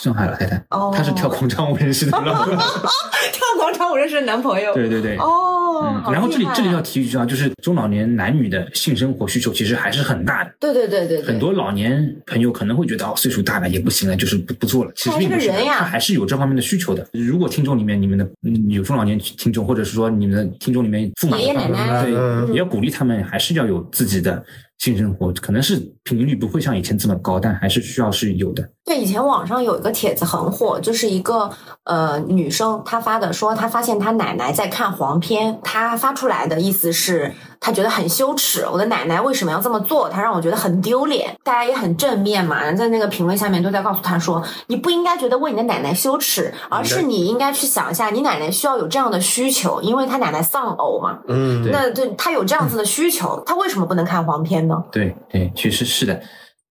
[0.03, 2.12] 上海老太太，哦她是跳广场舞认识的。
[2.20, 4.74] 跳广场舞认识的男朋友。
[4.74, 5.16] 对对对。
[5.16, 10.53] 哦，然后这里这里要提一句啊，就是中老年男女的性生活需求其实还是很大的。
[10.61, 14.92] 对对对对对，很多老年朋友可能会觉得哦，岁数大了也不行了，就是不不做了。
[14.95, 17.07] 其实并不是还是个人呀他还是有这方面的需求的。
[17.12, 24.45] 如果听众里面你们的嗯有中老年听众，或者是说你们的听众里面父母爷爷奶奶对，要鼓励他们，还是要有自己的
[24.78, 25.32] 性生活。
[25.34, 28.68] 可能是频率不会像以前这么高，但还是需要是有的。
[28.84, 31.50] 对，以前网上有一个帖子很火，就是一个
[31.84, 37.32] 呃女生她发的，说她发现她奶奶在看黄片，她发出来的意思是
[37.64, 40.06] 她觉得很羞耻，我的奶奶为什么要这么做？
[40.06, 41.34] 他让我觉得很丢脸。
[41.42, 51.20] 大家也很正面嘛，在那个评论下面都在告诉他说，你不应该觉得为你的奶奶羞耻，而是你应该去想一下，你奶奶需要有这样的需求，因为她奶奶丧偶嘛。
[51.26, 54.74] 嗯，对那对她有这样子的需求，她为什么不能看黄片呢？
[54.92, 56.20] 对对，其实是的。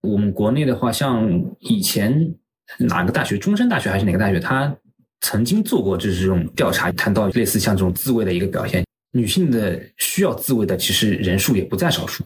[0.00, 1.28] 我们国内的话，像
[1.58, 2.36] 以前
[2.78, 4.72] 哪个大学，中山大学还是哪个大学，他
[5.22, 8.84] 曾经做过就是这种调查，谈到类似像这种自慰的一个表现，
[9.14, 12.24] 女性的需要自慰的其实人数也不在少数。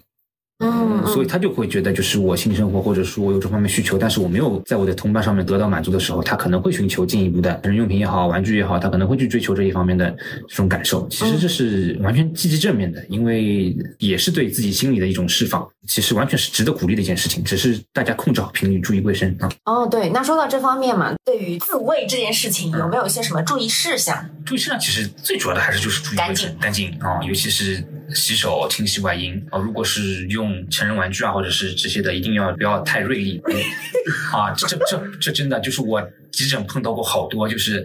[0.60, 10.10] 嗯，所以他就会觉得，就是我性生活或者说我有这方面需求，但是我没有在我的同伴上面得到满足的时候，他可能会寻求进一步的成人用品也好、玩具也好，他可能会去追求这一方面的
[10.48, 11.06] 这种感受。
[11.08, 17.44] 其实这是完全积极正面的，因为也是对自己心理的一种释放，其实完全是值得鼓励的一件事情。
[17.44, 19.48] 只是大家控制好频率，注意卫生啊。
[19.64, 24.28] 哦，对，那说到这方面嘛，对于自慰这件事情，有没有一些什么注意事项？
[24.44, 27.84] 注意事项其实最主要的还是就是注意卫生、干净啊，尤其是
[28.14, 29.58] 洗手、清洗外阴啊。
[29.58, 33.40] 如果是用成人玩具啊，或者是这些的，一定要不要太锐利
[34.32, 34.50] 啊。
[34.52, 37.84] 这这这这真的就是我急诊碰到过好多，就是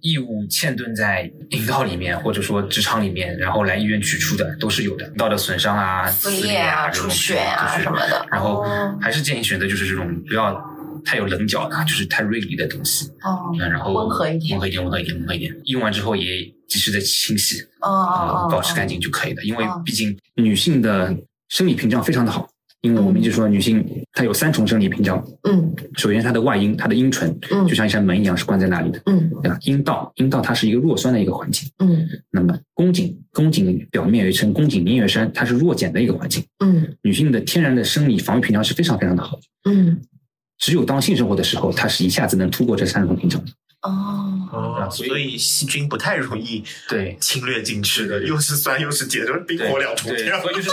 [0.00, 8.26] 异物嵌顿在阴道里面，或者说直肠里面，然后来医院取出的都是有的，阴道的损伤啊、撕撕裂裂啊、出血啊就是什么的。
[8.30, 10.52] 然后哦还是建议选择就是这种不要
[11.04, 13.06] 太有棱角的，就是太锐利的东西。
[13.22, 15.56] 哦嗯，然后温和一点温和一点，温和一点，温和一点。
[15.64, 16.24] 用完之后也
[16.68, 19.42] 及时的清洗，哦保持干净就可以了。
[19.42, 21.16] 因为哦毕竟女性的
[21.48, 22.48] 生理屏障非常的好，
[22.82, 25.24] 因为我们一直说女性她有三重生理屏障。
[25.48, 29.58] 嗯首先，她的外阴，她的阴唇嗯就像一扇门一样是关在那里的，嗯对吧？
[29.62, 31.68] 阴道，阴道它是一个弱酸的一个环境。
[31.78, 36.44] 嗯那么宫颈，宫颈表面有一层宫颈凝血栓，它是弱碱的一个环境。
[36.64, 39.98] 嗯女性的天然的生理防御屏障是非常非常的好，嗯，
[40.60, 43.42] 只有当性生活的时候，它是一下子能突破这三重屏障。
[43.82, 50.28] 哦，哦，所以细菌不太容易对侵略进去的，又是酸又是碱，就是冰火两重，天。
[50.42, 50.68] 所以就是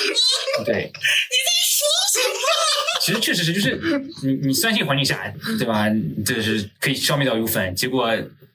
[0.66, 0.92] 对。
[0.92, 2.34] 你在说什么？
[3.00, 3.80] 其实确实是，就是
[4.22, 5.86] 你你酸性环境下，对吧？
[6.26, 8.06] 就是可以消灭掉油分，结果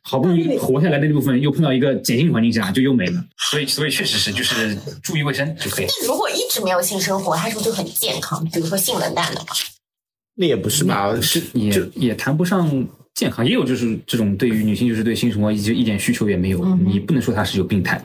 [0.04, 3.26] 好不容易活下来的那部分又碰到一个碱性环境下，就又没了。
[3.50, 5.88] 所以所以确实是，就是注意卫生就可以。
[5.88, 8.46] 那如果一直没有性生活，他是不是就很健康？
[8.54, 9.48] 比如说性冷淡的话，
[10.38, 11.14] 那也不是吧？
[11.22, 17.98] 是也也谈不上健康，也有就是这种对于女性就是对性生活一就一点需求也没有，嗯你不能说她是有病态，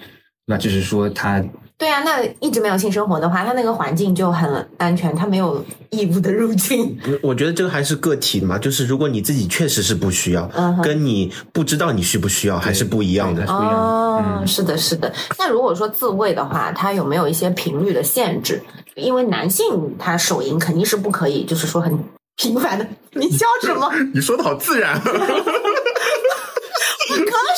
[0.46, 0.58] 对吧？
[0.58, 1.44] 只是说她
[1.78, 6.96] 对啊，那一直没有性生活的话，他那个环境就很安全，他没有义务的入侵。
[7.20, 10.48] 我觉得这个还是个体的嘛，就是如果你自己确实是不需要，
[10.80, 13.46] 跟你不知道你需不需要还是不一样的对。
[13.46, 15.12] 还是不一样的哦，嗯是的，是的。
[15.38, 18.62] 那如果说自慰的话，它有没有一些频率的限制？
[18.94, 19.66] 因为男性
[19.98, 21.98] 他手淫肯定是不可以，就是说很
[22.36, 22.86] 频繁的。
[23.12, 23.90] 你笑什么？
[24.14, 25.12] 你说的好自然，科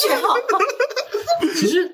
[0.00, 0.34] 学好。
[1.54, 1.92] 其实，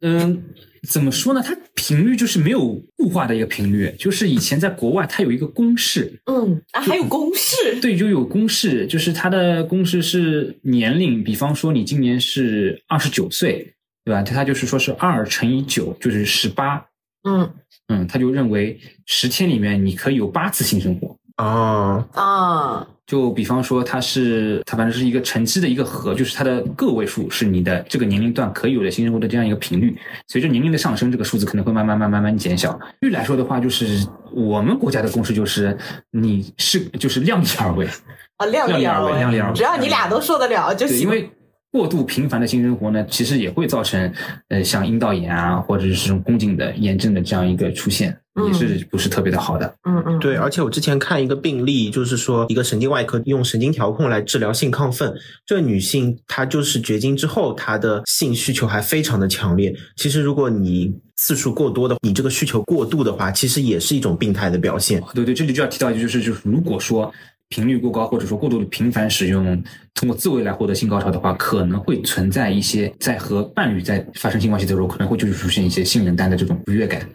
[0.00, 0.44] 嗯，
[0.88, 1.42] 怎么说呢？
[1.44, 7.80] 它频率就是没有固化的一个频率，就是以前在国外它有一个公式，嗯啊，还有公式。
[7.80, 14.22] 对，就有公式，就是它的公式是年龄，比方说你今年是二十九岁，对吧？
[14.22, 16.86] 它它就是说是二乘以九就是十八，
[17.24, 17.52] 嗯
[17.88, 21.16] 嗯，他就认为十天里面你可以有八次性生活。
[21.38, 29.96] 哦，啊，就比方说，它是它反正是一个乘积的一个和，就是它的个位数是你的这个年龄段可以有的性生活的这样一个频率。
[30.28, 32.78] 随着年龄的上升，这个数字可能会慢慢慢慢慢慢减小。
[33.00, 35.76] 率来说的话，就是我们国家的公式就是
[36.10, 37.88] 你是就是量力而为，
[38.36, 40.98] 啊，量力而为，量力而为只要你俩都受得了就，行。
[41.00, 41.30] 因为
[41.72, 44.12] 过度频繁的性生活呢，其实也会造成
[44.48, 48.14] 呃像阴道炎啊，或者是这种宫颈的炎症的这样一个出现，
[48.46, 49.74] 也是不是特别的好的。
[49.88, 55.14] 嗯嗯，对，而且我之前看一个病例，就是说一个神经外科用神经调控来治疗性亢奋，
[55.46, 59.74] 这个女性她就是绝经之后，她的性需求还非常的强烈。
[59.96, 65.02] 其实如果你次数过多的，你这个需求过度的话，其实也是一种病态的表现。
[65.14, 67.10] 对对，这里就要提到，就是就是如果说
[67.52, 69.62] 频率过高，或者说过度的频繁使用
[69.94, 77.06] 通过自慰来获得性高潮的话，可能会存在一些在和伴侣在发生性关系的时候，可能会就是出现一些性冷淡的这种不悦感。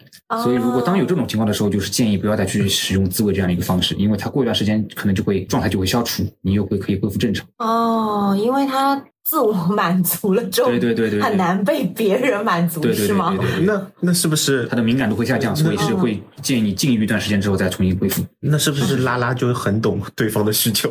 [0.44, 7.44] 所以，如果当有这种情况的时候，就是建议不要再去使用自慰这样的一个方式，因为它过一段时间可能就会状态就会消除，你又会可以恢复正常。
[7.58, 18.24] 哦，因为他自我 满足了之后，对对对对对很难被别人满足，对对对是吗那那是不是他的敏感度会下降，所以是会建议你禁欲一段时间之后再重新恢复。
[18.40, 20.88] 那是不是拉拉就很懂对方的需求？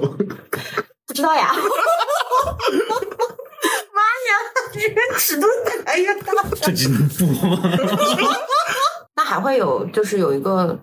[1.07, 1.51] 不知道呀。
[3.93, 4.31] 妈呀，
[4.73, 5.47] 这个尺度
[5.85, 6.31] 哎呀大！
[6.61, 7.61] 这集能播吗？
[9.15, 10.77] 那还会有就是有一个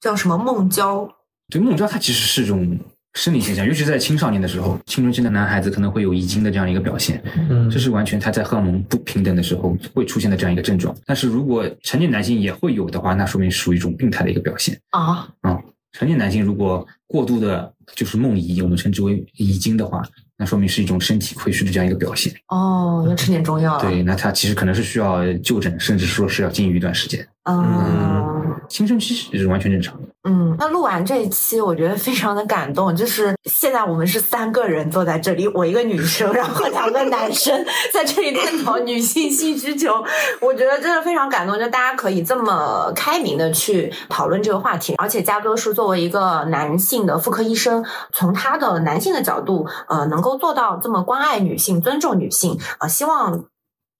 [0.00, 1.08] 叫什么梦交，
[1.50, 2.78] 对，梦交它其实是种
[3.16, 10.94] 生理现象，尤其是在青少年的时候，青春期的男孩子可能会有遗精的这样一个表现，嗯这是完全他在荷尔蒙不平等的时候会出现的这样一个症状。
[11.06, 15.26] 但是如果成年男性也会有的话，那说明属于一种病态的一个表现啊。
[15.40, 15.58] 啊、
[15.92, 20.02] 成年男性如果过度的就是梦遗，我们称之为遗精的话，
[20.36, 22.30] 那说明是一种身体亏虚的这样一个表现。
[22.48, 23.90] 哦，要吃点中药了。
[23.90, 27.26] 对，那他其实可能是需要就诊，甚至说是要禁欲一段时间。
[27.46, 30.08] 嗯青春期是完全正常的。
[30.28, 32.94] 嗯，那录完这一期，我觉得非常的感动。
[32.96, 40.04] 就是现在我们是三个人坐在这里，我一个女生，然后两个男生 在这里探讨女性性需求，
[40.40, 41.56] 我觉得真的非常感动。
[41.56, 53.44] 就大家可以这么开明的去讨论这个话题，而且嘉哥是作为一个男性的妇科医生，从他的男性的角度，呃，能够做到这么关爱女性、尊重女性，呃，希望。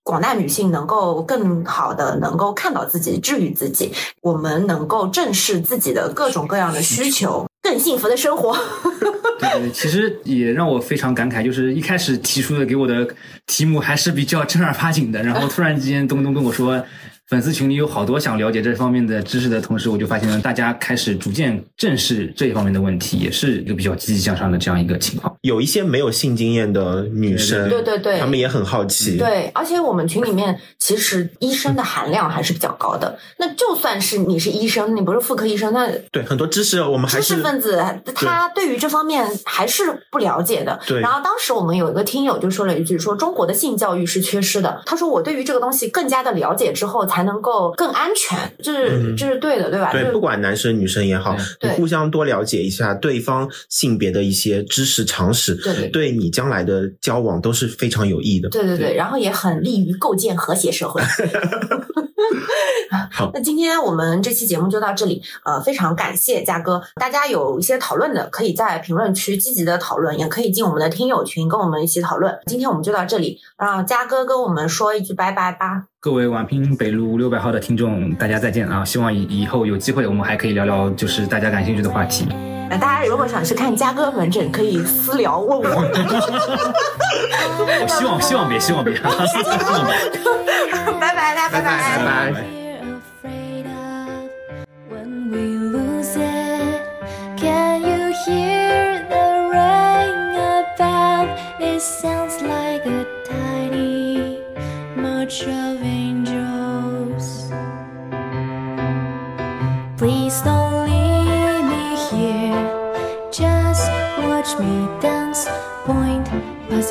[0.07, 3.91] 广大女性能够更好的能够看到自己、治愈自己，
[4.21, 8.57] 我们能够正视自己的各种各样的需求，更幸福的生活。
[9.37, 13.05] 对其实也让我非常感慨，就是一开始提出的给我的
[13.47, 16.81] 题目还是比较正儿八经的，然后突然之间东东跟我说。
[17.27, 25.35] 粉丝群里有好多想了解这方面的知识的同时，我就发现了大家开始逐渐正视这一方面的问题，也是一个比较积极向上的这样一个情况。
[25.41, 29.17] 有一些没有性经验的女生，对对对她们也很好奇。
[29.17, 33.19] 对，而且我们群里面其实医生的含量还是比较高的。
[33.37, 37.83] 那就算是你是医生，你不是妇科医生，那对很多知识我们还是知识分子
[38.15, 40.79] 他对于这方面还是不了解的。
[40.87, 44.81] 对然后当时我们有一个听友就说了一句，说中国的性教育是缺失的。
[44.85, 49.91] 他说我对于这个东西更加的了解之后，才才能够更安全，这是、嗯这是对的，对吧？
[49.91, 58.47] 对，就是不管男生女生也好，对你互相多了解一下对方性别的一些知识常识，对对对你将来的交往都是非常有益的。
[58.49, 61.01] 对对对，然后也很利于构建和谐社会。
[63.11, 66.81] 好那今天我们这期节目就到这里，呃，非常感谢嘉哥。
[66.95, 72.37] 大家有一些讨论的，可以在评论区积极的讨论，也可以进我们的听友群跟我们一起讨论。
[72.45, 75.85] 今天我们就到这里，让嘉哥跟我们说一句拜拜吧。
[75.99, 78.83] 各位宛平北路六百号的听众，大家再见啊！
[78.83, 82.27] 希望以以后有机会，我们还可以聊聊就是大家感兴趣的话题。
[82.69, 85.65] 那大家如果想去看嘉哥门诊，可以私聊问我。
[87.59, 89.11] 我 希望希望别希望别，拜
[90.99, 92.43] 拜拜拜拜拜。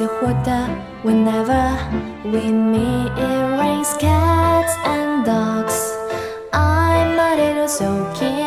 [0.00, 0.68] it
[1.02, 1.64] whenever
[2.24, 3.10] we meet.
[3.16, 5.78] It rains cats and dogs.
[6.52, 8.45] I'm a little so keen.